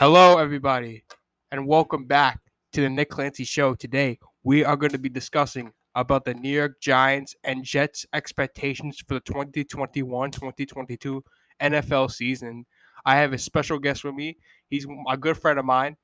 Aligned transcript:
Hello, 0.00 0.38
everybody, 0.38 1.04
and 1.52 1.66
welcome 1.66 2.06
back 2.06 2.40
to 2.72 2.80
the 2.80 2.88
Nick 2.88 3.10
Clancy 3.10 3.44
Show. 3.44 3.74
Today, 3.74 4.18
we 4.44 4.64
are 4.64 4.74
going 4.74 4.92
to 4.92 4.98
be 4.98 5.10
discussing 5.10 5.70
about 5.94 6.24
the 6.24 6.32
New 6.32 6.48
York 6.48 6.80
Giants 6.80 7.36
and 7.44 7.62
Jets 7.62 8.06
expectations 8.14 9.04
for 9.06 9.16
the 9.16 9.20
2021-2022 9.20 11.20
NFL 11.60 12.10
season. 12.10 12.64
I 13.04 13.16
have 13.16 13.34
a 13.34 13.38
special 13.38 13.78
guest 13.78 14.02
with 14.02 14.14
me. 14.14 14.38
He's 14.70 14.86
a 15.06 15.18
good 15.18 15.36
friend 15.36 15.58
of 15.58 15.66
mine. 15.66 15.98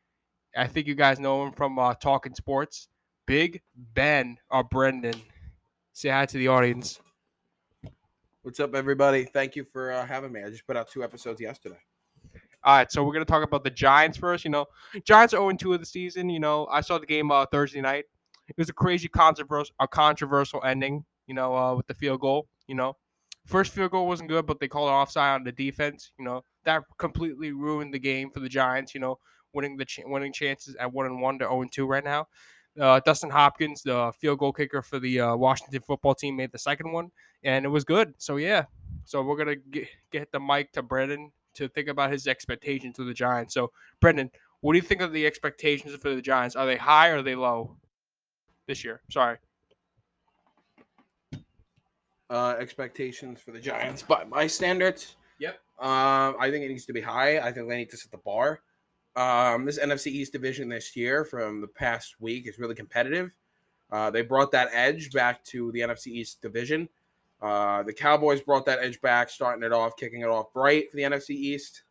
I 0.54 0.66
think 0.66 0.86
you 0.86 0.94
guys 0.94 1.18
know 1.18 1.46
him 1.46 1.52
from 1.52 1.78
uh, 1.78 1.94
Talking 1.94 2.34
Sports. 2.34 2.88
Big 3.26 3.62
Ben 3.94 4.36
or 4.50 4.62
Brendan. 4.62 5.22
Say 5.94 6.10
hi 6.10 6.26
to 6.26 6.36
the 6.36 6.48
audience. 6.48 7.00
What's 8.42 8.60
up, 8.60 8.74
everybody? 8.74 9.24
Thank 9.24 9.56
you 9.56 9.64
for 9.64 9.90
uh, 9.90 10.04
having 10.04 10.32
me. 10.32 10.42
I 10.42 10.50
just 10.50 10.66
put 10.66 10.76
out 10.76 10.90
two 10.90 11.02
episodes 11.02 11.40
yesterday. 11.40 11.78
All 12.66 12.76
right, 12.76 12.90
so 12.90 13.04
we're 13.04 13.12
gonna 13.12 13.24
talk 13.24 13.44
about 13.44 13.62
the 13.62 13.70
Giants 13.70 14.18
first. 14.18 14.44
You 14.44 14.50
know, 14.50 14.66
Giants 15.04 15.32
are 15.32 15.36
0 15.36 15.52
2 15.52 15.74
of 15.74 15.79
the 15.79 15.86
season. 15.86 16.29
You 16.29 16.40
know, 16.40 16.66
I 16.66 16.80
saw 16.80 16.98
the 16.98 17.07
game 17.07 17.30
uh, 17.30 17.46
Thursday 17.46 17.80
night. 17.80 18.07
It 18.48 18.58
was 18.58 18.68
a 18.68 18.72
crazy 18.72 19.07
controversial, 19.07 19.72
a 19.79 19.86
controversial 19.86 20.61
ending. 20.64 21.04
You 21.29 21.34
know, 21.34 21.57
uh, 21.57 21.76
with 21.76 21.86
the 21.86 21.94
field 21.94 22.21
goal. 22.21 22.48
You 22.66 22.74
know, 22.74 22.96
first 23.46 23.72
field 23.72 23.93
goal 23.93 24.08
wasn't 24.08 24.30
good, 24.30 24.46
but 24.46 24.58
they 24.58 24.66
called 24.66 24.88
an 24.88 24.94
offside 24.94 25.36
on 25.36 25.44
the 25.44 25.52
defense. 25.52 26.10
You 26.18 26.24
know, 26.24 26.43
that 26.64 26.82
completely 26.98 27.52
ruined 27.52 27.94
the 27.94 28.00
game 28.00 28.30
for 28.30 28.40
the 28.40 28.48
Giants. 28.48 28.94
You 28.94 29.00
know, 29.00 29.21
winning 29.52 29.76
the 29.76 29.85
ch- 29.85 30.00
winning 30.04 30.32
chances 30.32 30.74
at 30.80 30.93
one 30.93 31.07
and 31.07 31.22
one 31.22 31.38
to 31.38 31.44
0 31.44 31.66
2 31.71 31.86
right 31.86 32.02
now. 32.02 32.27
Uh, 32.80 33.00
Dustin 33.06 33.30
Hopkins, 33.30 33.83
the 33.83 34.10
field 34.20 34.41
goal 34.41 34.52
kicker 34.52 34.83
for 34.83 34.98
the 34.98 35.20
uh, 35.20 35.36
Washington 35.36 35.83
football 35.86 36.16
team, 36.16 36.34
made 36.34 36.50
the 36.50 36.58
second 36.58 36.91
one, 36.91 37.12
and 37.44 37.64
it 37.64 37.69
was 37.69 37.84
good. 37.84 38.14
So 38.19 38.38
yeah, 38.38 38.64
so 39.05 39.22
we're 39.22 39.36
gonna 39.36 39.55
get, 39.55 39.86
get 40.10 40.33
the 40.33 40.41
mic 40.41 40.72
to 40.72 40.83
Brendan 40.83 41.30
to 41.56 41.69
think 41.69 41.88
about 41.88 42.10
his 42.10 42.27
expectations 42.27 42.98
of 42.98 43.06
the 43.06 43.14
Giants. 43.14 43.55
So 43.55 43.70
Brendan, 44.00 44.30
what 44.60 44.72
do 44.72 44.78
you 44.78 44.83
think 44.83 45.00
of 45.00 45.12
the 45.12 45.27
expectations 45.27 45.94
for 45.96 46.14
the 46.14 46.22
Giants? 46.22 46.56
Are 46.56 46.66
they 46.66 46.77
high 46.77 47.10
or 47.10 47.19
are 47.19 47.22
they 47.22 47.34
low 47.34 47.76
this 48.66 48.84
year? 48.84 49.02
Sorry. 49.10 49.36
Uh, 52.28 52.56
expectations 52.58 53.40
for 53.40 53.52
the 53.52 53.60
Giants 53.60 54.02
by 54.02 54.24
my 54.24 54.46
standards. 54.46 55.16
Yep. 55.38 55.60
Um, 55.78 56.36
I 56.40 56.50
think 56.50 56.64
it 56.64 56.68
needs 56.68 56.86
to 56.86 56.92
be 56.92 57.00
high. 57.00 57.38
I 57.38 57.52
think 57.52 57.68
they 57.68 57.76
need 57.76 57.91
to 57.91 57.96
set 57.96 58.10
the 58.10 58.18
bar. 58.18 58.60
Um, 59.14 59.64
this 59.64 59.78
NFC 59.78 60.08
East 60.08 60.32
division 60.32 60.68
this 60.68 60.96
year 60.96 61.24
from 61.24 61.60
the 61.60 61.68
past 61.68 62.16
week 62.20 62.48
is 62.48 62.58
really 62.58 62.74
competitive. 62.74 63.30
Uh, 63.91 64.10
they 64.10 64.22
brought 64.22 64.50
that 64.52 64.68
edge 64.72 65.12
back 65.12 65.44
to 65.44 65.70
the 65.72 65.80
NFC 65.80 66.08
East 66.08 66.42
division. 66.42 66.88
Uh, 67.40 67.82
the 67.82 67.92
Cowboys 67.92 68.40
brought 68.40 68.64
that 68.66 68.78
edge 68.80 69.00
back, 69.00 69.28
starting 69.28 69.62
it 69.62 69.72
off, 69.72 69.96
kicking 69.96 70.22
it 70.22 70.28
off 70.28 70.52
bright 70.52 70.90
for 70.90 70.96
the 70.96 71.02
NFC 71.02 71.30
East. 71.30 71.82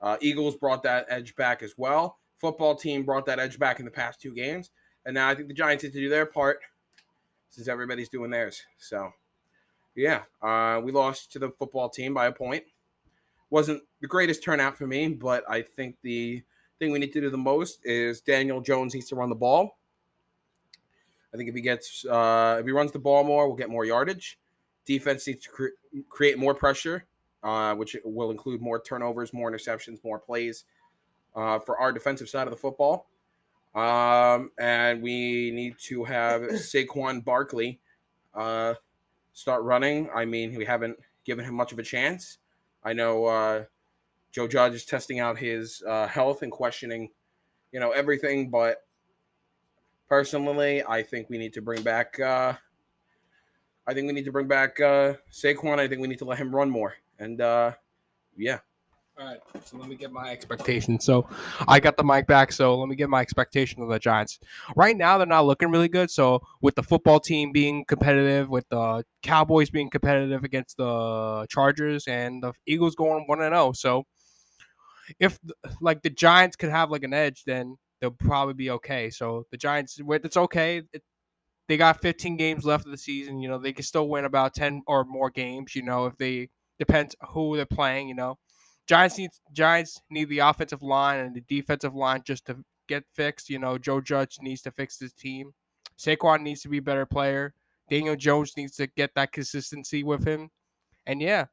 Uh, 0.00 0.16
Eagles 0.20 0.56
brought 0.56 0.82
that 0.82 1.06
edge 1.08 1.34
back 1.36 1.62
as 1.62 1.74
well. 1.76 2.18
Football 2.38 2.74
team 2.74 3.04
brought 3.04 3.26
that 3.26 3.38
edge 3.38 3.58
back 3.58 3.78
in 3.78 3.84
the 3.84 3.90
past 3.90 4.20
two 4.20 4.34
games, 4.34 4.70
and 5.06 5.14
now 5.14 5.28
I 5.28 5.34
think 5.34 5.48
the 5.48 5.54
Giants 5.54 5.84
need 5.84 5.92
to 5.92 6.00
do 6.00 6.08
their 6.08 6.26
part 6.26 6.58
since 7.50 7.68
everybody's 7.68 8.08
doing 8.08 8.30
theirs. 8.30 8.60
So, 8.78 9.10
yeah, 9.94 10.22
uh, 10.42 10.80
we 10.82 10.92
lost 10.92 11.32
to 11.32 11.38
the 11.38 11.50
football 11.50 11.88
team 11.88 12.12
by 12.12 12.26
a 12.26 12.32
point 12.32 12.64
wasn't 13.54 13.80
the 14.00 14.08
greatest 14.08 14.42
turnout 14.42 14.76
for 14.76 14.84
me, 14.84 15.06
but 15.06 15.44
I 15.48 15.62
think 15.62 15.94
the 16.02 16.42
thing 16.80 16.90
we 16.90 16.98
need 16.98 17.12
to 17.12 17.20
do 17.20 17.30
the 17.30 17.38
most 17.38 17.78
is 17.84 18.20
Daniel 18.20 18.60
Jones 18.60 18.94
needs 18.94 19.08
to 19.10 19.14
run 19.14 19.28
the 19.28 19.36
ball. 19.36 19.78
I 21.32 21.36
think 21.36 21.48
if 21.48 21.54
he 21.54 21.60
gets 21.60 22.04
uh, 22.04 22.56
if 22.58 22.66
he 22.66 22.72
runs 22.72 22.90
the 22.90 22.98
ball 22.98 23.22
more, 23.22 23.46
we'll 23.46 23.56
get 23.56 23.70
more 23.70 23.84
yardage. 23.84 24.40
Defense 24.84 25.26
needs 25.26 25.44
to 25.44 25.50
cre- 25.50 25.98
create 26.08 26.38
more 26.38 26.54
pressure, 26.54 27.06
uh, 27.42 27.74
which 27.74 27.96
will 28.04 28.30
include 28.30 28.60
more 28.60 28.80
turnovers, 28.80 29.32
more 29.32 29.50
interceptions, 29.50 30.02
more 30.04 30.18
plays 30.18 30.64
uh, 31.34 31.58
for 31.58 31.78
our 31.78 31.92
defensive 31.92 32.28
side 32.28 32.46
of 32.46 32.50
the 32.50 32.56
football. 32.56 33.06
Um, 33.74 34.50
and 34.58 35.02
we 35.02 35.50
need 35.50 35.76
to 35.84 36.04
have 36.04 36.42
Saquon 36.42 37.24
Barkley 37.24 37.80
uh, 38.34 38.74
start 39.32 39.62
running. 39.62 40.08
I 40.14 40.24
mean, 40.24 40.54
we 40.54 40.64
haven't 40.64 40.98
given 41.24 41.44
him 41.44 41.54
much 41.54 41.72
of 41.72 41.78
a 41.78 41.82
chance. 41.82 42.38
I 42.84 42.92
know 42.92 43.24
uh, 43.24 43.64
Joe 44.30 44.46
Judge 44.46 44.74
is 44.74 44.84
testing 44.84 45.18
out 45.18 45.38
his 45.38 45.82
uh, 45.86 46.06
health 46.06 46.42
and 46.42 46.52
questioning, 46.52 47.10
you 47.72 47.80
know, 47.80 47.90
everything. 47.90 48.50
But 48.50 48.84
personally, 50.08 50.82
I 50.86 51.02
think 51.02 51.30
we 51.30 51.38
need 51.38 51.54
to 51.54 51.62
bring 51.62 51.82
back. 51.82 52.20
I 53.86 53.94
think 53.94 54.06
we 54.06 54.12
need 54.12 54.24
to 54.24 54.32
bring 54.32 54.48
back 54.48 54.80
uh, 54.80 55.14
Saquon. 55.32 55.78
I 55.78 55.88
think 55.88 56.00
we 56.00 56.08
need 56.08 56.18
to 56.18 56.24
let 56.24 56.38
him 56.38 56.54
run 56.54 56.70
more. 56.70 56.94
And 57.18 57.40
uh, 57.40 57.72
yeah. 58.36 58.58
All 59.16 59.24
right, 59.26 59.38
so 59.64 59.76
let 59.76 59.88
me 59.88 59.94
get 59.94 60.10
my 60.10 60.32
expectations. 60.32 61.04
So 61.04 61.28
I 61.68 61.78
got 61.78 61.96
the 61.96 62.02
mic 62.02 62.26
back, 62.26 62.50
so 62.50 62.76
let 62.76 62.88
me 62.88 62.96
get 62.96 63.08
my 63.08 63.20
expectation 63.20 63.80
of 63.80 63.88
the 63.88 64.00
Giants. 64.00 64.40
Right 64.74 64.96
now, 64.96 65.18
they're 65.18 65.26
not 65.28 65.46
looking 65.46 65.70
really 65.70 65.86
good. 65.86 66.10
So 66.10 66.42
with 66.60 66.74
the 66.74 66.82
football 66.82 67.20
team 67.20 67.52
being 67.52 67.84
competitive, 67.84 68.48
with 68.48 68.68
the 68.70 69.04
Cowboys 69.22 69.70
being 69.70 69.88
competitive 69.88 70.42
against 70.42 70.78
the 70.78 71.46
Chargers, 71.48 72.08
and 72.08 72.42
the 72.42 72.54
Eagles 72.66 72.96
going 72.96 73.22
one 73.28 73.40
and 73.40 73.54
zero, 73.54 73.70
so 73.70 74.02
if 75.20 75.38
like 75.80 76.02
the 76.02 76.10
Giants 76.10 76.56
could 76.56 76.70
have 76.70 76.90
like 76.90 77.04
an 77.04 77.14
edge, 77.14 77.44
then 77.44 77.76
they'll 78.00 78.10
probably 78.10 78.54
be 78.54 78.70
okay. 78.70 79.10
So 79.10 79.46
the 79.52 79.56
Giants, 79.56 80.00
it's 80.00 80.36
okay. 80.36 80.82
It, 80.92 81.02
they 81.68 81.76
got 81.76 82.02
15 82.02 82.36
games 82.36 82.64
left 82.64 82.84
of 82.84 82.90
the 82.90 82.98
season. 82.98 83.40
You 83.40 83.48
know, 83.48 83.58
they 83.58 83.72
can 83.72 83.84
still 83.84 84.08
win 84.08 84.24
about 84.24 84.54
10 84.54 84.82
or 84.86 85.04
more 85.04 85.30
games. 85.30 85.74
You 85.74 85.82
know, 85.82 86.06
if 86.06 86.16
they 86.18 86.50
depends 86.78 87.14
who 87.28 87.56
they're 87.56 87.66
playing. 87.66 88.08
You 88.08 88.14
know, 88.14 88.38
Giants 88.86 89.18
need 89.18 89.30
Giants 89.52 90.00
need 90.10 90.28
the 90.28 90.40
offensive 90.40 90.82
line 90.82 91.20
and 91.20 91.34
the 91.34 91.42
defensive 91.48 91.94
line 91.94 92.22
just 92.24 92.46
to 92.46 92.56
get 92.88 93.04
fixed. 93.14 93.48
You 93.50 93.58
know, 93.58 93.78
Joe 93.78 94.00
Judge 94.00 94.38
needs 94.40 94.62
to 94.62 94.70
fix 94.70 94.98
his 94.98 95.12
team. 95.12 95.52
Saquon 95.98 96.42
needs 96.42 96.62
to 96.62 96.68
be 96.68 96.78
a 96.78 96.82
better 96.82 97.06
player. 97.06 97.54
Daniel 97.90 98.16
Jones 98.16 98.52
needs 98.56 98.76
to 98.76 98.86
get 98.86 99.14
that 99.14 99.32
consistency 99.32 100.02
with 100.02 100.26
him. 100.26 100.50
And 101.06 101.20
yeah, 101.20 101.46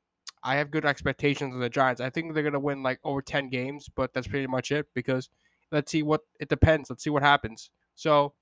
I 0.43 0.55
have 0.55 0.71
good 0.71 0.85
expectations 0.85 1.53
of 1.53 1.61
the 1.61 1.69
Giants. 1.69 2.01
I 2.01 2.09
think 2.09 2.33
they're 2.33 2.43
gonna 2.43 2.59
win 2.59 2.83
like 2.83 2.99
over 3.03 3.21
10 3.21 3.49
games, 3.49 3.87
but 3.95 4.13
that's 4.13 4.27
pretty 4.27 4.47
much 4.47 4.71
it 4.71 4.87
because 4.95 5.29
let's 5.71 5.91
see 5.91 6.03
what 6.03 6.21
it 6.39 6.49
depends. 6.49 6.89
Let's 6.89 7.03
see 7.03 7.09
what 7.09 7.23
happens. 7.23 7.69
So 7.95 8.33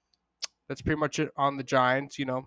that's 0.69 0.81
pretty 0.81 0.99
much 0.99 1.19
it 1.19 1.31
on 1.35 1.57
the 1.57 1.63
Giants, 1.63 2.17
you 2.17 2.25
know. 2.25 2.45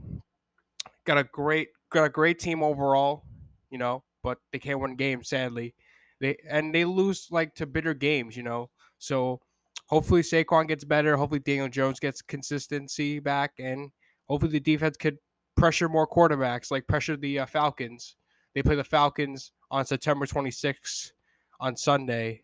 Got 1.05 1.19
a 1.19 1.25
great 1.25 1.69
got 1.91 2.05
a 2.05 2.09
great 2.09 2.39
team 2.39 2.63
overall, 2.63 3.25
you 3.71 3.79
know, 3.79 4.05
but 4.23 4.39
they 4.53 4.59
can't 4.59 4.81
win 4.81 4.97
games, 4.97 5.29
sadly. 5.29 5.75
They 6.21 6.37
and 6.49 6.73
they 6.73 6.85
lose 6.85 7.27
like 7.31 7.55
to 7.57 7.67
bitter 7.67 7.93
games, 7.93 8.37
you 8.37 8.45
know. 8.45 8.71
So 8.99 9.41
hopefully 9.89 10.23
Saquon 10.23 10.69
gets 10.69 10.85
better. 10.85 11.17
Hopefully 11.17 11.41
Daniel 11.41 11.69
Jones 11.69 11.99
gets 11.99 12.23
consistency 12.23 13.19
back, 13.19 13.53
and 13.59 13.91
hopefully 14.29 14.53
the 14.53 14.61
defense 14.61 14.97
could 14.97 15.19
pressure 15.57 15.89
more 15.89 16.07
quarterbacks, 16.07 16.71
like 16.71 16.87
pressure 16.87 17.17
the 17.17 17.41
uh, 17.41 17.47
Falcons. 17.47 18.17
They 18.55 18.63
play 18.63 18.77
the 18.77 18.85
Falcons 18.85 19.51
on 19.71 19.85
September 19.85 20.27
26th 20.27 21.11
on 21.59 21.77
Sunday, 21.77 22.43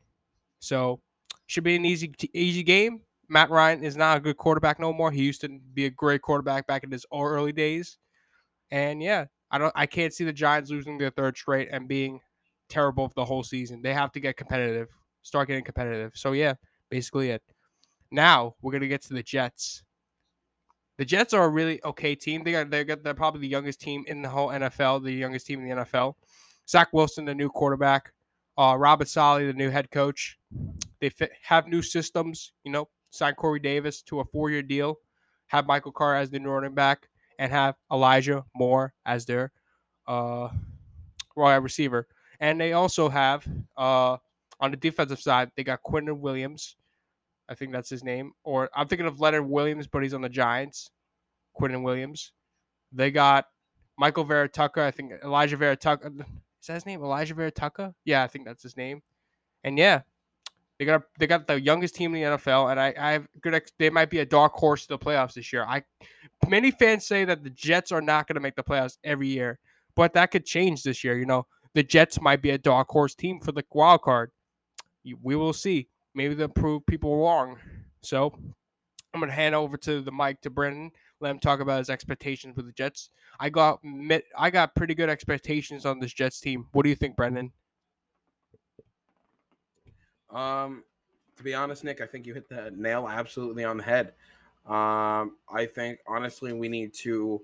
so 0.59 1.01
should 1.47 1.65
be 1.65 1.77
an 1.77 1.85
easy 1.85 2.13
easy 2.35 2.65
game. 2.65 3.03
Matt 3.29 3.51
Ryan 3.51 3.83
is 3.83 3.97
not 3.97 4.17
a 4.17 4.21
good 4.21 4.37
quarterback 4.37 4.81
no 4.81 4.93
more. 4.93 5.11
He 5.11 5.23
used 5.23 5.41
to 5.43 5.61
be 5.75 5.85
a 5.87 5.91
great 5.91 6.23
quarterback 6.23 6.67
back 6.67 6.85
in 6.85 6.91
his 6.91 7.05
early 7.13 7.53
days, 7.53 7.99
and 8.71 9.03
yeah, 9.03 9.27
I 9.51 9.59
don't 9.59 9.73
I 9.77 9.87
can't 9.87 10.13
see 10.13 10.25
the 10.25 10.33
Giants 10.33 10.71
losing 10.71 10.99
their 10.99 11.11
third 11.11 11.37
straight 11.37 11.69
and 11.71 11.89
being 11.89 12.21
terrible 12.69 13.09
for 13.09 13.15
the 13.15 13.25
whole 13.25 13.43
season. 13.43 13.83
They 13.83 13.95
have 13.95 14.13
to 14.13 14.21
get 14.21 14.37
competitive, 14.37 14.89
start 15.23 15.49
getting 15.49 15.65
competitive. 15.65 16.13
So 16.15 16.33
yeah, 16.33 16.55
basically 16.91 17.31
it. 17.31 17.43
Now 18.11 18.55
we're 18.63 18.73
gonna 18.73 18.89
get 18.89 19.03
to 19.03 19.15
the 19.15 19.23
Jets. 19.23 19.83
The 20.97 21.05
Jets 21.05 21.33
are 21.33 21.45
a 21.45 21.49
really 21.49 21.81
okay 21.85 22.15
team. 22.15 22.45
They 22.45 22.55
are 22.55 22.65
they 22.65 22.85
got 22.85 23.03
they're 23.03 23.15
probably 23.15 23.43
the 23.43 23.49
youngest 23.49 23.81
team 23.81 24.05
in 24.09 24.23
the 24.23 24.29
whole 24.29 24.49
NFL, 24.49 25.05
the 25.05 25.13
youngest 25.13 25.47
team 25.47 25.61
in 25.61 25.69
the 25.69 25.85
NFL. 25.85 26.15
Zach 26.69 26.93
Wilson, 26.93 27.25
the 27.25 27.35
new 27.35 27.49
quarterback. 27.49 28.13
Uh, 28.57 28.75
Robert 28.77 29.07
Saleh, 29.07 29.47
the 29.47 29.53
new 29.53 29.71
head 29.71 29.91
coach. 29.91 30.37
They 31.01 31.11
fit, 31.11 31.31
have 31.43 31.69
new 31.69 31.81
systems. 31.81 32.53
You 32.65 32.73
know, 32.73 32.89
sign 33.11 33.35
Corey 33.35 33.61
Davis 33.61 34.03
to 34.03 34.21
a 34.21 34.25
four-year 34.25 34.63
deal. 34.63 34.99
Have 35.49 35.67
Michael 35.67 35.93
Carr 35.93 36.17
as 36.17 36.31
the 36.31 36.41
running 36.41 36.75
back, 36.75 37.09
and 37.39 37.51
have 37.51 37.75
Elijah 37.91 38.45
Moore 38.55 38.93
as 39.07 39.25
their 39.25 39.53
uh, 40.07 40.49
wide 41.37 41.57
receiver. 41.57 42.07
And 42.41 42.61
they 42.61 42.73
also 42.73 43.09
have 43.09 43.47
uh, 43.77 44.19
on 44.61 44.71
the 44.71 44.77
defensive 44.77 45.21
side, 45.21 45.51
they 45.57 45.65
got 45.65 45.83
Quinton 45.83 46.21
Williams. 46.21 46.77
I 47.49 47.55
think 47.55 47.73
that's 47.73 47.89
his 47.89 48.05
name. 48.05 48.33
Or 48.45 48.69
I'm 48.75 48.89
thinking 48.89 49.07
of 49.07 49.21
Leonard 49.21 49.49
Williams, 49.49 49.87
but 49.87 50.03
he's 50.03 50.15
on 50.15 50.21
the 50.21 50.29
Giants. 50.29 50.91
Quinton 51.55 51.83
Williams. 51.83 52.33
They 52.93 53.11
got 53.11 53.47
Michael 53.99 54.25
Vera 54.25 54.49
Tucker. 54.49 54.83
I 54.83 54.91
think 54.91 55.13
Alijah 55.23 55.59
Vera-Tucker. 55.59 56.13
Is 56.61 56.67
that 56.67 56.75
his 56.75 56.87
name? 56.87 57.01
Alijah 57.01 57.33
Vera-Tucker? 57.35 57.95
Yeah, 58.05 58.23
I 58.23 58.27
think 58.27 58.45
that's 58.45 58.63
his 58.63 58.77
name. 58.77 59.03
And 59.65 59.79
yeah, 59.79 60.03
they 60.79 60.85
got 60.85 61.03
they 61.19 61.27
got 61.27 61.47
the 61.47 61.61
youngest 61.61 61.97
team 61.97 62.15
in 62.15 62.23
the 62.23 62.37
NFL, 62.37 62.71
and 62.71 62.79
I, 62.79 62.95
I 62.99 63.13
have 63.13 63.27
good. 63.41 63.61
They 63.79 63.91
might 63.91 64.11
be 64.11 64.21
a 64.21 64.27
dark 64.27 64.53
horse 64.53 64.83
to 64.83 64.89
the 64.89 64.99
playoffs 64.99 65.35
this 65.35 65.53
year. 65.53 65.65
I 65.65 65.83
many 66.49 66.71
fans 66.71 67.05
say 67.05 67.25
that 67.25 67.43
the 67.43 67.51
Jets 67.51 67.91
are 67.91 68.01
not 68.01 68.29
going 68.29 68.37
to 68.37 68.41
make 68.41 68.55
the 68.55 68.63
playoffs 68.63 68.99
every 69.03 69.29
year, 69.29 69.59
but 69.97 70.15
that 70.15 70.31
could 70.31 70.47
change 70.47 70.83
this 70.85 71.03
year. 71.03 71.19
You 71.19 71.27
know, 71.27 71.47
the 71.75 71.83
Jets 71.83 72.21
might 72.21 72.43
be 72.43 72.51
a 72.51 72.59
dark 72.59 72.89
horse 72.89 73.15
team 73.15 73.41
for 73.41 73.51
the 73.53 73.65
wild 73.73 74.03
card. 74.03 74.31
We 75.23 75.37
will 75.37 75.53
see. 75.53 75.89
maybe 76.15 76.35
they'll 76.35 76.49
prove 76.49 76.87
people 76.87 77.17
wrong. 77.19 77.57
So 78.03 78.33
I'm 79.15 79.21
gonna 79.21 79.33
hand 79.33 79.55
over 79.57 79.77
to 79.79 80.01
the 80.01 80.13
mic 80.13 80.41
to 80.43 80.51
Brendan. 80.51 80.93
Let 81.21 81.31
him 81.31 81.41
talk 81.41 81.59
about 81.59 81.79
his 81.79 81.91
expectations 81.91 82.57
with 82.57 82.67
the 82.67 82.73
Jets. 82.73 83.11
I 83.41 83.51
got 83.51 83.81
I 84.37 84.51
got 84.51 84.77
pretty 84.77 84.95
good 84.95 85.09
expectations 85.09 85.87
on 85.87 85.99
this 85.99 86.13
Jets 86.13 86.41
team. 86.41 86.67
What 86.71 86.85
do 86.85 86.89
you 86.89 86.95
think, 86.95 87.17
Brendan? 87.17 87.53
Um, 90.31 90.85
to 91.37 91.43
be 91.43 91.55
honest, 91.55 91.85
Nick, 91.85 92.01
I 92.01 92.07
think 92.07 92.27
you 92.27 92.35
hit 92.35 92.49
the 92.49 92.73
nail 92.77 93.09
absolutely 93.09 93.65
on 93.65 93.77
the 93.77 93.83
head. 93.83 94.13
Um, 94.67 95.37
I 95.51 95.67
think 95.73 96.01
honestly 96.07 96.53
we 96.53 96.69
need 96.69 96.93
to 96.95 97.41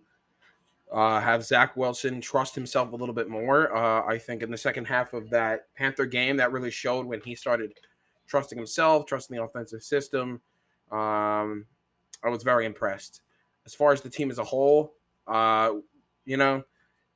uh, 0.92 1.20
have 1.20 1.44
Zach 1.44 1.76
Wilson 1.76 2.20
trust 2.20 2.54
himself 2.54 2.92
a 2.92 2.96
little 2.96 3.14
bit 3.14 3.28
more. 3.28 3.74
Uh, 3.74 4.06
I 4.06 4.18
think 4.18 4.42
in 4.42 4.50
the 4.50 4.58
second 4.58 4.84
half 4.84 5.14
of 5.14 5.30
that 5.30 5.74
Panther 5.74 6.06
game, 6.06 6.36
that 6.36 6.52
really 6.52 6.70
showed 6.70 7.06
when 7.06 7.20
he 7.22 7.34
started 7.34 7.72
trusting 8.26 8.58
himself, 8.58 9.06
trusting 9.06 9.36
the 9.36 9.42
offensive 9.42 9.82
system. 9.82 10.40
Um, 10.92 11.66
I 12.22 12.28
was 12.28 12.42
very 12.42 12.66
impressed. 12.66 13.22
As 13.66 13.74
far 13.74 13.92
as 13.92 14.02
the 14.02 14.10
team 14.10 14.30
as 14.30 14.38
a 14.38 14.44
whole, 14.44 14.94
uh, 15.26 15.72
you 16.26 16.36
know, 16.36 16.62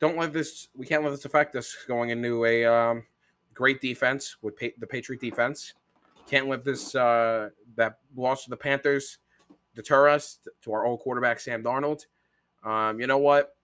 don't 0.00 0.17
let 0.17 0.32
this. 0.32 0.69
We 0.75 0.87
can't 0.87 1.03
let 1.05 1.11
this 1.11 1.25
affect 1.25 1.55
us 1.56 1.76
going 1.87 2.11
into 2.11 2.44
a 2.47 2.65
um, 2.65 3.05
great 3.58 3.81
defense 3.81 4.37
with 4.40 4.56
pa- 4.56 4.76
the 4.78 4.87
Patriot 4.87 5.20
defense. 5.20 5.75
Can't 6.31 6.46
let 6.46 6.64
this 6.64 6.94
uh, 6.94 7.50
that 7.76 7.99
loss 8.16 8.44
to 8.44 8.50
the 8.50 8.56
Panthers 8.56 9.19
deter 9.75 10.08
us 10.08 10.38
to 10.62 10.72
our 10.72 10.87
old 10.87 11.00
quarterback 11.00 11.40
Sam 11.40 11.62
Darnold. 11.62 12.06
Um, 12.62 13.00
you 13.00 13.08
know 13.08 13.19
what? 13.19 13.56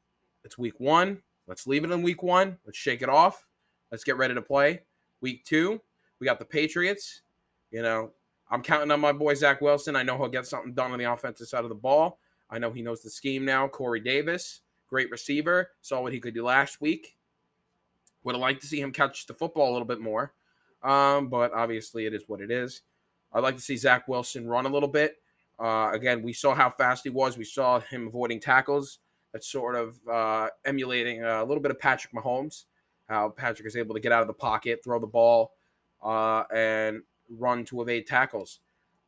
It's 0.42 0.58
week 0.58 0.80
one. 0.80 1.22
Let's 1.46 1.66
leave 1.68 1.84
it 1.84 1.92
in 1.92 2.02
week 2.02 2.24
one. 2.24 2.58
Let's 2.66 2.76
shake 2.76 3.02
it 3.02 3.08
off. 3.08 3.46
Let's 3.92 4.02
get 4.02 4.16
ready 4.16 4.34
to 4.34 4.42
play. 4.42 4.80
Week 5.20 5.44
two, 5.44 5.80
we 6.18 6.24
got 6.24 6.40
the 6.40 6.44
Patriots. 6.44 7.22
You 7.70 7.82
know, 7.82 8.10
I'm 8.50 8.62
counting 8.62 8.90
on 8.90 9.00
my 9.00 9.12
boy 9.12 9.34
Zach 9.34 9.60
Wilson. 9.60 9.94
I 9.94 10.02
know 10.02 10.16
he'll 10.16 10.28
get 10.28 10.46
something 10.46 10.74
done 10.74 10.90
on 10.90 10.98
the 10.98 11.12
offensive 11.12 11.46
side 11.46 11.62
of 11.62 11.68
the 11.68 11.76
ball. 11.76 12.18
I 12.50 12.58
know 12.58 12.72
he 12.72 12.82
knows 12.82 13.02
the 13.02 13.10
scheme 13.10 13.44
now. 13.44 13.68
Corey 13.68 14.00
Davis, 14.00 14.62
great 14.88 15.10
receiver, 15.10 15.70
saw 15.82 16.02
what 16.02 16.12
he 16.12 16.20
could 16.20 16.34
do 16.34 16.44
last 16.44 16.80
week. 16.80 17.16
Would 18.24 18.34
have 18.34 18.40
liked 18.40 18.60
to 18.62 18.66
see 18.66 18.80
him 18.80 18.92
catch 18.92 19.26
the 19.26 19.34
football 19.34 19.70
a 19.70 19.72
little 19.72 19.86
bit 19.86 20.00
more, 20.00 20.32
um, 20.82 21.28
but 21.28 21.52
obviously 21.52 22.06
it 22.06 22.14
is 22.14 22.24
what 22.26 22.40
it 22.40 22.50
is. 22.50 22.82
I'd 23.32 23.42
like 23.42 23.56
to 23.56 23.62
see 23.62 23.76
Zach 23.76 24.08
Wilson 24.08 24.46
run 24.46 24.66
a 24.66 24.68
little 24.68 24.88
bit. 24.88 25.16
Uh, 25.58 25.90
again, 25.92 26.22
we 26.22 26.32
saw 26.32 26.54
how 26.54 26.70
fast 26.70 27.04
he 27.04 27.10
was. 27.10 27.36
We 27.36 27.44
saw 27.44 27.80
him 27.80 28.08
avoiding 28.08 28.40
tackles. 28.40 28.98
That's 29.32 29.48
sort 29.48 29.74
of 29.74 29.98
uh, 30.10 30.48
emulating 30.64 31.22
a 31.22 31.44
little 31.44 31.62
bit 31.62 31.70
of 31.70 31.78
Patrick 31.78 32.14
Mahomes, 32.14 32.64
how 33.08 33.30
Patrick 33.30 33.66
is 33.66 33.76
able 33.76 33.94
to 33.94 34.00
get 34.00 34.12
out 34.12 34.22
of 34.22 34.28
the 34.28 34.34
pocket, 34.34 34.80
throw 34.82 34.98
the 34.98 35.06
ball, 35.06 35.52
uh, 36.02 36.44
and 36.54 37.02
run 37.28 37.64
to 37.66 37.82
evade 37.82 38.06
tackles. 38.06 38.60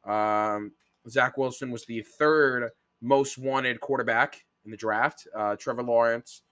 Um, 0.04 0.72
Zach 1.08 1.36
Wilson 1.38 1.70
was 1.70 1.84
the 1.86 2.02
third 2.02 2.70
most 3.00 3.38
wanted 3.38 3.80
quarterback 3.80 4.44
in 4.64 4.70
the 4.70 4.76
draft. 4.76 5.26
Uh, 5.34 5.54
Trevor 5.56 5.82
Lawrence 5.82 6.42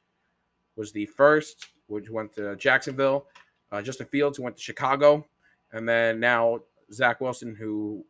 was 0.77 0.93
the 0.93 1.07
first, 1.07 1.69
which 1.87 2.11
went 2.11 2.33
to 2.35 2.57
Jacksonville. 2.57 3.27
Uh, 3.73 3.83
Justin 3.83 4.07
Fields, 4.07 4.37
who 4.37 4.45
went 4.45 4.57
to 4.57 4.63
Chicago. 4.63 5.27
And 5.73 5.89
then 5.89 6.21
now 6.21 6.61
Zach 6.93 7.21
Wilson, 7.21 7.55
who 7.55 8.05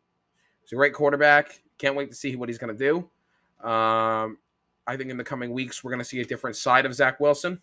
is 0.63 0.71
a 0.71 0.75
great 0.75 0.93
quarterback. 0.93 1.61
Can't 1.77 1.95
wait 1.95 2.09
to 2.09 2.15
see 2.15 2.35
what 2.35 2.49
he's 2.49 2.57
going 2.57 2.75
to 2.75 2.77
do. 2.77 2.97
Um, 3.67 4.37
I 4.87 4.95
think 4.95 5.09
in 5.09 5.17
the 5.17 5.23
coming 5.23 5.51
weeks, 5.51 5.83
we're 5.83 5.91
going 5.91 5.99
to 5.99 6.05
see 6.05 6.21
a 6.21 6.25
different 6.25 6.55
side 6.55 6.85
of 6.85 6.93
Zach 6.93 7.19
Wilson. 7.19 7.61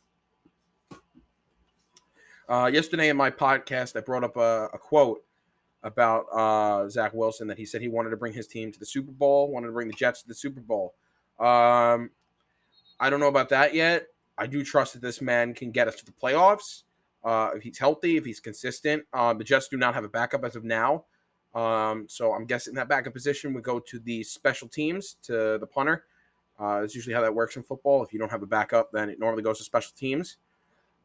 Uh, 2.49 2.69
yesterday 2.73 3.09
in 3.09 3.17
my 3.17 3.31
podcast, 3.31 3.97
I 3.97 4.01
brought 4.01 4.25
up 4.25 4.37
a, 4.37 4.69
a 4.75 4.79
quote 4.79 5.25
about 5.85 6.27
uh, 6.33 6.89
Zach 6.89 7.15
Wilson 7.15 7.49
that 7.49 7.59
he 7.59 7.65
said 7.65 7.81
he 7.81 7.89
wanted 7.89 8.11
to 8.11 8.17
bring 8.17 8.33
his 8.33 8.47
team 8.47 8.73
to 8.73 8.79
the 8.79 8.87
Super 8.87 9.13
Bowl, 9.13 9.51
wanted 9.51 9.69
to 9.69 9.73
bring 9.73 9.89
the 9.89 9.95
Jets 9.95 10.23
to 10.23 10.29
the 10.29 10.35
Super 10.35 10.61
Bowl. 10.61 10.95
Um, 11.39 12.11
I 13.01 13.11
don't 13.11 13.21
know 13.21 13.29
about 13.29 13.49
that 13.51 13.75
yet. 13.75 14.07
I 14.43 14.47
do 14.47 14.65
trust 14.65 14.95
that 14.95 15.03
this 15.03 15.21
man 15.21 15.55
can 15.55 15.71
get 15.71 15.87
us 15.87 15.97
to 15.97 16.05
the 16.05 16.13
playoffs 16.13 16.83
uh, 17.25 17.51
if 17.55 17.63
he's 17.63 17.79
healthy, 17.79 18.17
if 18.17 18.25
he's 18.25 18.41
consistent. 18.41 19.05
Uh, 19.13 19.33
the 19.33 19.45
Jets 19.45 19.69
do 19.69 19.77
not 19.77 19.95
have 19.95 20.05
a 20.05 20.09
backup 20.09 20.45
as 20.45 20.57
of 20.57 20.65
now. 20.65 21.05
Um, 21.55 22.07
so 22.09 22.33
I'm 22.33 22.47
guessing 22.47 22.75
that 22.75 22.89
backup 22.89 23.13
position 23.13 23.55
would 23.55 23.63
go 23.63 23.79
to 23.79 23.99
the 24.01 24.23
special 24.25 24.69
teams, 24.69 25.17
to 25.25 25.59
the 25.59 25.67
punter. 25.67 26.05
Uh, 26.59 26.81
that's 26.81 26.95
usually 26.95 27.15
how 27.15 27.21
that 27.21 27.35
works 27.35 27.57
in 27.57 27.63
football. 27.63 28.03
If 28.03 28.13
you 28.13 28.19
don't 28.19 28.31
have 28.31 28.43
a 28.43 28.47
backup, 28.47 28.91
then 28.93 29.11
it 29.11 29.21
normally 29.21 29.43
goes 29.43 29.59
to 29.59 29.65
special 29.65 29.93
teams. 29.97 30.39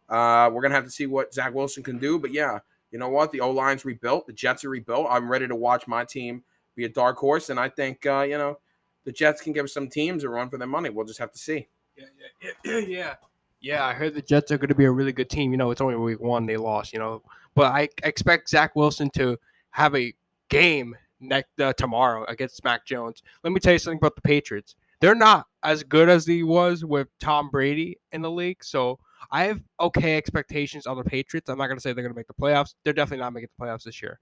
Uh, 0.10 0.50
we're 0.52 0.62
going 0.62 0.72
to 0.72 0.76
have 0.76 0.86
to 0.86 0.92
see 0.92 1.06
what 1.06 1.34
Zach 1.34 1.54
Wilson 1.54 1.84
can 1.84 2.00
do. 2.00 2.18
But 2.18 2.32
yeah, 2.34 2.60
you 2.92 2.98
know 2.98 3.10
what? 3.10 3.32
The 3.32 3.42
O 3.42 3.52
line's 3.52 3.86
rebuilt. 3.86 4.26
The 4.26 4.34
Jets 4.34 4.66
are 4.66 4.70
rebuilt. 4.70 5.08
I'm 5.10 5.30
ready 5.30 5.48
to 5.48 5.56
watch 5.56 5.88
my 5.88 6.06
team 6.06 6.44
be 6.76 6.86
a 6.86 6.90
dark 6.90 7.18
horse, 7.18 7.50
and 7.50 7.60
I 7.60 7.70
think 7.70 8.06
uh, 8.06 8.22
you 8.22 8.38
know 8.38 8.60
the 9.04 9.12
Jets 9.12 9.42
can 9.42 9.52
give 9.52 9.70
some 9.70 9.90
teams 9.90 10.24
a 10.24 10.30
run 10.30 10.50
for 10.50 10.58
their 10.58 10.68
money. 10.68 10.90
We'll 10.90 11.06
just 11.06 11.20
have 11.20 11.32
to 11.32 11.40
see. 11.40 11.68
Yeah, 11.98 12.06
yeah, 12.42 12.52
yeah, 12.64 12.78
yeah. 12.88 13.14
Yeah, 13.60 13.86
I 13.86 13.94
heard 13.94 14.14
the 14.14 14.22
Jets 14.22 14.52
are 14.52 14.58
going 14.58 14.70
to 14.70 14.76
be 14.76 14.86
a 14.86 14.92
really 14.92 15.12
good 15.12 15.30
team. 15.30 15.52
You 15.52 15.58
know, 15.58 15.72
it's 15.72 15.82
only 15.82 15.96
week 15.96 16.20
one 16.20 16.46
they 16.46 16.58
lost. 16.58 16.94
You 16.94 17.00
know, 17.00 17.24
but 17.56 17.72
I 17.72 17.90
expect 18.04 18.50
Zach 18.50 18.76
Wilson 18.76 19.10
to 19.12 19.38
have 19.72 19.96
a 19.96 20.14
game 20.50 20.96
next 21.20 21.60
uh, 21.60 21.74
tomorrow 21.74 22.26
against 22.26 22.64
Mac 22.64 22.86
Jones. 22.86 23.24
Let 23.44 23.54
me 23.54 23.60
tell 23.60 23.74
you 23.74 23.80
something 23.80 23.98
about 23.98 24.16
the 24.16 24.22
Patriots. 24.22 24.76
They're 25.00 25.16
not 25.16 25.46
as 25.64 25.84
good 25.84 26.10
as 26.10 26.26
he 26.26 26.44
was 26.44 26.84
with 26.86 27.08
Tom 27.20 27.50
Brady 27.50 28.00
in 28.12 28.22
the 28.22 28.32
league. 28.32 28.64
So 28.64 29.00
I 29.32 29.46
have 29.46 29.62
okay 29.80 30.18
expectations 30.18 30.88
on 30.88 30.98
the 30.98 31.04
Patriots. 31.04 31.50
I'm 31.50 31.58
not 31.58 31.68
going 31.68 31.78
to 31.78 31.82
say 31.82 31.94
they're 31.94 32.04
going 32.04 32.14
to 32.14 32.18
make 32.18 32.28
the 32.28 32.34
playoffs. 32.34 32.74
They're 32.84 32.94
definitely 32.94 33.24
not 33.24 33.34
making 33.34 33.50
the 33.58 33.66
playoffs 33.66 33.84
this 33.84 34.02
year. 34.02 34.20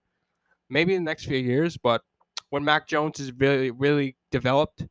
Maybe 0.69 0.95
in 0.95 1.03
the 1.03 1.09
next 1.09 1.25
few 1.25 1.37
years, 1.37 1.77
but 1.77 2.01
when 2.49 2.63
Mac 2.63 2.87
Jones 2.87 3.19
is 3.19 3.31
really, 3.33 3.71
really 3.71 4.15
developed, 4.31 4.85